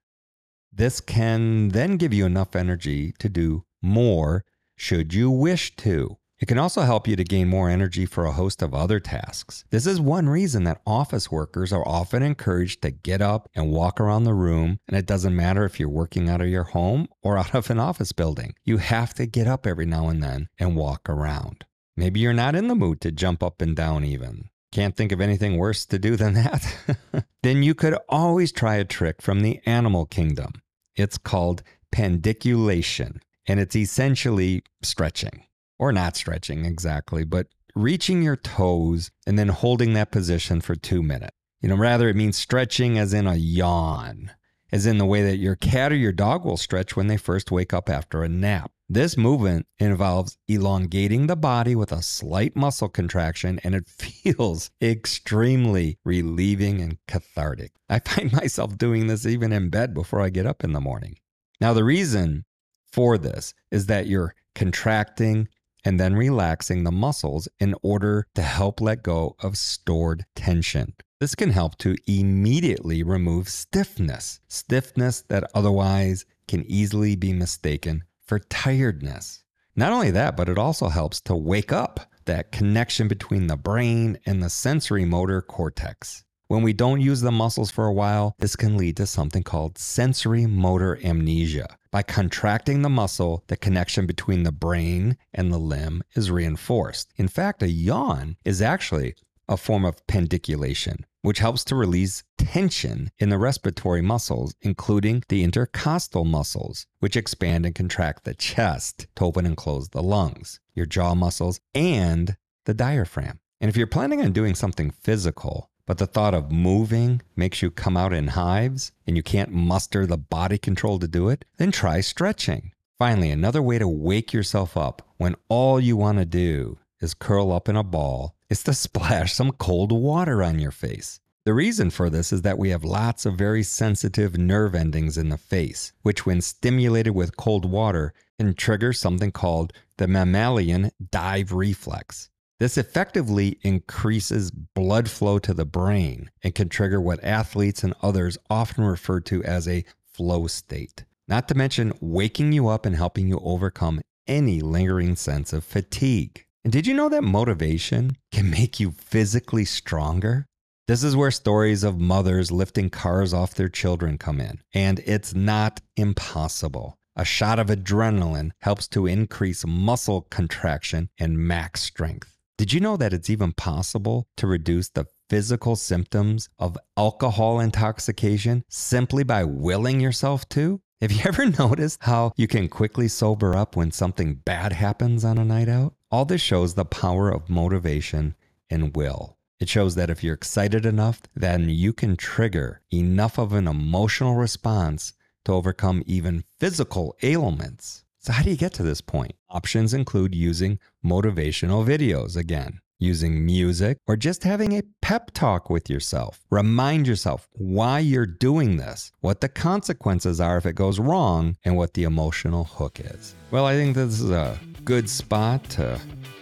This 0.77 1.01
can 1.01 1.69
then 1.69 1.97
give 1.97 2.13
you 2.13 2.27
enough 2.27 2.55
energy 2.55 3.11
to 3.17 3.27
do 3.27 3.65
more 3.81 4.45
should 4.75 5.11
you 5.11 5.31
wish 5.31 5.75
to. 5.77 6.17
It 6.39 6.47
can 6.47 6.59
also 6.59 6.81
help 6.81 7.07
you 7.07 7.15
to 7.15 7.23
gain 7.23 7.47
more 7.47 7.67
energy 7.67 8.05
for 8.05 8.25
a 8.25 8.31
host 8.31 8.61
of 8.61 8.75
other 8.75 8.99
tasks. 8.99 9.65
This 9.71 9.87
is 9.87 9.99
one 9.99 10.29
reason 10.29 10.65
that 10.65 10.83
office 10.85 11.31
workers 11.31 11.73
are 11.73 11.87
often 11.87 12.21
encouraged 12.21 12.83
to 12.83 12.91
get 12.91 13.23
up 13.23 13.49
and 13.55 13.71
walk 13.71 13.99
around 13.99 14.25
the 14.25 14.35
room, 14.35 14.77
and 14.87 14.95
it 14.95 15.07
doesn't 15.07 15.35
matter 15.35 15.65
if 15.65 15.79
you're 15.79 15.89
working 15.89 16.29
out 16.29 16.41
of 16.41 16.47
your 16.47 16.65
home 16.65 17.07
or 17.23 17.37
out 17.39 17.55
of 17.55 17.71
an 17.71 17.79
office 17.79 18.11
building. 18.11 18.53
You 18.63 18.77
have 18.77 19.15
to 19.15 19.25
get 19.25 19.47
up 19.47 19.65
every 19.65 19.87
now 19.87 20.09
and 20.09 20.21
then 20.21 20.47
and 20.59 20.75
walk 20.75 21.09
around. 21.09 21.65
Maybe 21.95 22.19
you're 22.19 22.33
not 22.33 22.53
in 22.53 22.67
the 22.67 22.75
mood 22.75 23.01
to 23.01 23.11
jump 23.11 23.41
up 23.41 23.63
and 23.63 23.75
down 23.75 24.05
even. 24.05 24.49
Can't 24.71 24.95
think 24.95 25.11
of 25.11 25.21
anything 25.21 25.57
worse 25.57 25.87
to 25.87 25.97
do 25.97 26.15
than 26.15 26.35
that. 26.35 27.25
then 27.41 27.63
you 27.63 27.73
could 27.73 27.97
always 28.07 28.51
try 28.51 28.75
a 28.75 28.85
trick 28.85 29.23
from 29.23 29.39
the 29.39 29.59
animal 29.65 30.05
kingdom. 30.05 30.61
It's 30.97 31.17
called 31.17 31.63
pandiculation, 31.91 33.21
and 33.47 33.59
it's 33.59 33.75
essentially 33.75 34.63
stretching, 34.81 35.43
or 35.79 35.93
not 35.93 36.17
stretching 36.17 36.65
exactly, 36.65 37.23
but 37.23 37.47
reaching 37.75 38.23
your 38.23 38.35
toes 38.35 39.11
and 39.25 39.37
then 39.37 39.49
holding 39.49 39.93
that 39.93 40.11
position 40.11 40.59
for 40.59 40.75
two 40.75 41.03
minutes. 41.03 41.35
You 41.61 41.69
know, 41.69 41.75
rather, 41.75 42.09
it 42.09 42.15
means 42.15 42.37
stretching 42.37 42.97
as 42.97 43.13
in 43.13 43.27
a 43.27 43.35
yawn, 43.35 44.31
as 44.71 44.85
in 44.85 44.97
the 44.97 45.05
way 45.05 45.23
that 45.23 45.37
your 45.37 45.55
cat 45.55 45.91
or 45.91 45.95
your 45.95 46.11
dog 46.11 46.43
will 46.43 46.57
stretch 46.57 46.95
when 46.95 47.07
they 47.07 47.17
first 47.17 47.51
wake 47.51 47.73
up 47.73 47.89
after 47.89 48.23
a 48.23 48.29
nap. 48.29 48.71
This 48.89 49.17
movement 49.17 49.67
involves 49.79 50.37
elongating 50.47 51.27
the 51.27 51.35
body 51.35 51.75
with 51.75 51.91
a 51.91 52.01
slight 52.01 52.55
muscle 52.55 52.87
contraction, 52.87 53.59
and 53.61 53.75
it 53.75 53.89
feels 53.89 54.71
extremely 54.81 55.99
relieving 56.05 56.79
and 56.79 56.97
cathartic. 57.05 57.73
I 57.89 57.99
find 57.99 58.31
myself 58.31 58.77
doing 58.77 59.07
this 59.07 59.25
even 59.25 59.51
in 59.51 59.69
bed 59.69 59.93
before 59.93 60.21
I 60.21 60.29
get 60.29 60.45
up 60.45 60.63
in 60.63 60.71
the 60.71 60.79
morning. 60.79 61.17
Now, 61.59 61.73
the 61.73 61.83
reason 61.83 62.45
for 62.89 63.17
this 63.17 63.53
is 63.71 63.87
that 63.87 64.07
you're 64.07 64.35
contracting 64.55 65.49
and 65.83 65.99
then 65.99 66.15
relaxing 66.15 66.85
the 66.85 66.91
muscles 66.91 67.49
in 67.59 67.75
order 67.83 68.27
to 68.35 68.41
help 68.41 68.79
let 68.79 69.03
go 69.03 69.35
of 69.41 69.57
stored 69.57 70.25
tension. 70.33 70.93
This 71.19 71.35
can 71.35 71.49
help 71.49 71.77
to 71.79 71.97
immediately 72.07 73.03
remove 73.03 73.49
stiffness, 73.49 74.39
stiffness 74.47 75.23
that 75.27 75.49
otherwise 75.53 76.25
can 76.47 76.63
easily 76.67 77.17
be 77.17 77.33
mistaken 77.33 78.03
for 78.27 78.39
tiredness. 78.39 79.43
Not 79.75 79.91
only 79.91 80.11
that, 80.11 80.35
but 80.35 80.49
it 80.49 80.57
also 80.57 80.89
helps 80.89 81.21
to 81.21 81.35
wake 81.35 81.71
up 81.71 81.99
that 82.25 82.51
connection 82.51 83.07
between 83.07 83.47
the 83.47 83.57
brain 83.57 84.19
and 84.25 84.43
the 84.43 84.49
sensory 84.49 85.05
motor 85.05 85.41
cortex. 85.41 86.23
When 86.49 86.63
we 86.63 86.71
don't 86.71 87.01
use 87.01 87.21
the 87.21 87.31
muscles 87.31 87.71
for 87.71 87.87
a 87.87 87.93
while, 87.93 88.33
this 88.39 88.55
can 88.55 88.77
lead 88.77 88.95
to 88.97 89.05
something 89.05 89.43
called 89.43 89.77
sensory 89.77 90.45
motor 90.45 90.97
amnesia. 91.03 91.77
By 91.91 92.03
contracting 92.03 92.81
the 92.81 92.89
muscle, 92.89 93.43
the 93.47 93.57
connection 93.57 94.05
between 94.05 94.43
the 94.43 94.51
brain 94.51 95.17
and 95.33 95.51
the 95.51 95.57
limb 95.57 96.03
is 96.15 96.31
reinforced. 96.31 97.11
In 97.17 97.27
fact, 97.27 97.63
a 97.63 97.69
yawn 97.69 98.37
is 98.45 98.61
actually 98.61 99.15
a 99.49 99.57
form 99.57 99.85
of 99.85 100.05
pandiculation, 100.07 101.05
which 101.21 101.39
helps 101.39 101.63
to 101.65 101.75
release 101.75 102.23
tension 102.37 103.09
in 103.19 103.29
the 103.29 103.37
respiratory 103.37 104.01
muscles, 104.01 104.55
including 104.61 105.23
the 105.29 105.43
intercostal 105.43 106.25
muscles, 106.25 106.85
which 106.99 107.15
expand 107.15 107.65
and 107.65 107.75
contract 107.75 108.23
the 108.23 108.33
chest 108.33 109.07
to 109.15 109.25
open 109.25 109.45
and 109.45 109.57
close 109.57 109.89
the 109.89 110.03
lungs, 110.03 110.59
your 110.73 110.85
jaw 110.85 111.15
muscles, 111.15 111.59
and 111.73 112.35
the 112.65 112.73
diaphragm. 112.73 113.39
And 113.59 113.69
if 113.69 113.77
you're 113.77 113.87
planning 113.87 114.21
on 114.21 114.31
doing 114.33 114.55
something 114.55 114.91
physical, 114.91 115.69
but 115.85 115.97
the 115.97 116.05
thought 116.05 116.33
of 116.33 116.51
moving 116.51 117.21
makes 117.35 117.61
you 117.61 117.71
come 117.71 117.95
out 117.95 118.13
in 118.13 118.27
hives 118.27 118.91
and 119.07 119.15
you 119.15 119.23
can't 119.23 119.51
muster 119.51 120.05
the 120.05 120.17
body 120.17 120.57
control 120.57 120.99
to 120.99 121.07
do 121.07 121.29
it, 121.29 121.45
then 121.57 121.71
try 121.71 122.01
stretching. 122.01 122.71
Finally, 122.99 123.31
another 123.31 123.61
way 123.61 123.79
to 123.79 123.87
wake 123.87 124.33
yourself 124.33 124.75
up 124.75 125.01
when 125.17 125.35
all 125.49 125.79
you 125.79 125.95
want 125.95 126.17
to 126.17 126.25
do 126.25 126.77
is 126.99 127.13
curl 127.13 127.51
up 127.51 127.69
in 127.69 127.75
a 127.75 127.83
ball 127.83 128.35
is 128.49 128.63
to 128.63 128.73
splash 128.73 129.33
some 129.33 129.51
cold 129.51 129.91
water 129.91 130.43
on 130.43 130.59
your 130.59 130.71
face. 130.71 131.19
The 131.45 131.53
reason 131.53 131.91
for 131.91 132.09
this 132.09 132.33
is 132.33 132.41
that 132.41 132.57
we 132.57 132.71
have 132.71 132.83
lots 132.83 133.25
of 133.25 133.37
very 133.37 133.63
sensitive 133.63 134.37
nerve 134.37 134.75
endings 134.75 135.17
in 135.17 135.29
the 135.29 135.37
face, 135.37 135.93
which, 136.01 136.25
when 136.25 136.41
stimulated 136.41 137.15
with 137.15 137.37
cold 137.37 137.63
water, 137.63 138.13
can 138.37 138.53
trigger 138.53 138.91
something 138.91 139.31
called 139.31 139.71
the 139.97 140.07
mammalian 140.07 140.91
dive 141.11 141.53
reflex. 141.53 142.29
This 142.59 142.77
effectively 142.77 143.59
increases 143.61 144.51
blood 144.51 145.09
flow 145.09 145.39
to 145.39 145.53
the 145.53 145.65
brain 145.65 146.31
and 146.43 146.55
can 146.55 146.69
trigger 146.69 146.99
what 146.99 147.23
athletes 147.23 147.83
and 147.83 147.93
others 148.01 148.37
often 148.49 148.83
refer 148.83 149.19
to 149.21 149.43
as 149.43 149.67
a 149.67 149.85
flow 150.03 150.47
state. 150.47 151.05
Not 151.27 151.47
to 151.49 151.55
mention 151.55 151.93
waking 152.01 152.53
you 152.53 152.67
up 152.67 152.85
and 152.85 152.95
helping 152.95 153.27
you 153.27 153.39
overcome 153.43 154.01
any 154.27 154.59
lingering 154.59 155.15
sense 155.15 155.53
of 155.53 155.63
fatigue. 155.63 156.46
And 156.67 156.73
did 156.73 156.85
you 156.85 156.93
know 156.93 157.07
that 157.07 157.23
motivation 157.23 158.17
can 158.33 158.49
make 158.49 158.77
you 158.77 158.91
physically 158.91 159.63
stronger? 159.63 160.45
This 160.89 161.01
is 161.01 161.15
where 161.15 161.31
stories 161.31 161.81
of 161.81 161.97
mothers 161.97 162.51
lifting 162.51 162.89
cars 162.89 163.33
off 163.33 163.55
their 163.55 163.69
children 163.69 164.17
come 164.17 164.41
in. 164.41 164.59
And 164.73 164.99
it's 165.05 165.33
not 165.33 165.79
impossible. 165.95 166.97
A 167.15 167.23
shot 167.23 167.57
of 167.57 167.67
adrenaline 167.67 168.51
helps 168.59 168.89
to 168.89 169.07
increase 169.07 169.65
muscle 169.65 170.23
contraction 170.23 171.09
and 171.17 171.39
max 171.39 171.83
strength. 171.83 172.35
Did 172.57 172.73
you 172.73 172.81
know 172.81 172.97
that 172.97 173.13
it's 173.13 173.29
even 173.29 173.53
possible 173.53 174.27
to 174.35 174.45
reduce 174.45 174.89
the 174.89 175.05
physical 175.29 175.77
symptoms 175.77 176.49
of 176.59 176.77
alcohol 176.97 177.61
intoxication 177.61 178.65
simply 178.67 179.23
by 179.23 179.45
willing 179.45 180.01
yourself 180.01 180.49
to? 180.49 180.81
Have 180.99 181.13
you 181.13 181.21
ever 181.25 181.45
noticed 181.45 181.99
how 182.01 182.33
you 182.35 182.49
can 182.49 182.67
quickly 182.67 183.07
sober 183.07 183.55
up 183.55 183.77
when 183.77 183.91
something 183.91 184.33
bad 184.33 184.73
happens 184.73 185.23
on 185.23 185.37
a 185.37 185.45
night 185.45 185.69
out? 185.69 185.93
All 186.09 186.23
this 186.23 186.39
shows 186.41 186.73
the 186.73 186.85
power 186.85 187.29
of 187.29 187.49
motivation 187.49 188.35
and 188.69 188.95
will. 188.95 189.37
It 189.59 189.67
shows 189.67 189.95
that 189.95 190.09
if 190.09 190.23
you're 190.23 190.35
excited 190.35 190.85
enough, 190.85 191.21
then 191.35 191.67
you 191.67 191.91
can 191.91 192.15
trigger 192.15 192.81
enough 192.93 193.37
of 193.37 193.51
an 193.51 193.67
emotional 193.67 194.35
response 194.35 195.13
to 195.43 195.51
overcome 195.51 196.03
even 196.05 196.45
physical 196.59 197.17
ailments. 197.23 198.05
So, 198.19 198.31
how 198.31 198.43
do 198.43 198.49
you 198.49 198.55
get 198.55 198.73
to 198.75 198.83
this 198.83 199.01
point? 199.01 199.33
Options 199.49 199.93
include 199.93 200.33
using 200.33 200.79
motivational 201.03 201.85
videos 201.85 202.37
again, 202.37 202.79
using 202.99 203.45
music, 203.45 203.97
or 204.07 204.15
just 204.15 204.43
having 204.43 204.77
a 204.77 204.83
pep 205.01 205.31
talk 205.31 205.69
with 205.69 205.89
yourself. 205.89 206.41
Remind 206.49 207.07
yourself 207.07 207.47
why 207.53 207.99
you're 207.99 208.25
doing 208.25 208.77
this, 208.77 209.11
what 209.21 209.41
the 209.41 209.49
consequences 209.49 210.39
are 210.41 210.57
if 210.57 210.65
it 210.65 210.73
goes 210.73 210.99
wrong, 210.99 211.55
and 211.65 211.77
what 211.77 211.93
the 211.93 212.03
emotional 212.03 212.63
hook 212.63 212.99
is. 212.99 213.35
Well, 213.51 213.65
I 213.65 213.75
think 213.75 213.95
this 213.95 214.19
is 214.19 214.31
a 214.31 214.59
good 214.83 215.09
spot 215.09 215.63
to 215.71 215.99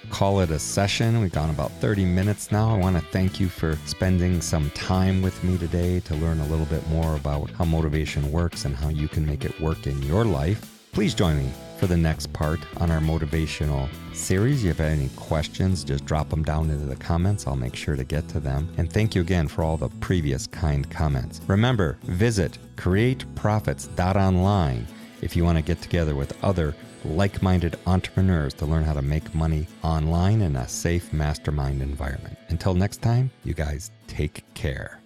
call 0.10 0.39
it 0.39 0.50
a 0.52 0.60
session. 0.60 1.20
We've 1.20 1.32
gone 1.32 1.50
about 1.50 1.72
30 1.82 2.06
minutes 2.06 2.52
now. 2.52 2.74
I 2.74 2.78
want 2.78 2.96
to 2.96 3.02
thank 3.12 3.39
you 3.39 3.50
for 3.50 3.78
spending 3.86 4.41
some 4.41 4.70
time 4.72 5.22
with 5.22 5.44
me 5.44 5.58
today 5.58 6.00
to 6.02 6.15
learn 6.15 6.39
a 6.39 6.48
little 6.48 6.65
bit 6.68 6.88
more 6.89 7.15
about 7.15 7.50
how 7.52 7.65
motivation 7.65 8.32
works 8.32 8.65
and 8.65 8.76
how 8.76 8.89
you 8.89 9.08
can 9.08 9.26
make 9.26 9.46
it 9.46 9.60
work 9.60 9.88
in 9.88 10.02
your 10.04 10.24
life. 10.24 10.89
Please 10.94 11.13
join 11.13 11.38
me 11.38 11.52
for 11.78 11.88
the 11.88 11.98
next 11.98 12.32
part 12.34 12.60
on 12.78 12.92
our 12.92 13.00
motivational 13.00 13.90
series. 14.14 14.60
If 14.60 14.64
you 14.64 14.70
have 14.70 14.80
any 14.80 15.10
questions, 15.16 15.84
just 15.84 16.06
drop 16.06 16.30
them 16.30 16.44
down 16.44 16.70
into 16.70 16.86
the 16.86 16.96
comments. 16.96 17.48
I'll 17.48 17.56
make 17.56 17.76
sure 17.76 17.96
to 17.96 18.04
get 18.04 18.28
to 18.30 18.40
them. 18.40 18.72
And 18.78 18.92
thank 18.92 19.16
you 19.16 19.22
again 19.22 19.48
for 19.48 19.64
all 19.64 19.78
the 19.78 19.90
previous 20.00 20.48
kind 20.48 20.90
comments. 20.90 21.42
Remember, 21.48 21.98
visit 22.04 22.58
createprofits.online 22.76 24.88
if 25.22 25.36
you 25.36 25.44
want 25.44 25.58
to 25.58 25.64
get 25.64 25.82
together 25.82 26.16
with 26.16 26.44
other 26.44 26.76
like 27.04 27.42
minded 27.42 27.78
entrepreneurs 27.86 28.54
to 28.56 28.66
learn 28.66 28.84
how 28.84 28.94
to 28.94 29.02
make 29.02 29.36
money 29.36 29.68
online 29.84 30.42
in 30.42 30.56
a 30.56 30.68
safe 30.68 31.14
mastermind 31.14 31.82
environment. 31.82 32.38
Until 32.50 32.74
next 32.74 33.02
time, 33.02 33.30
you 33.44 33.54
guys 33.54 33.92
take 34.08 34.44
care. 34.54 35.00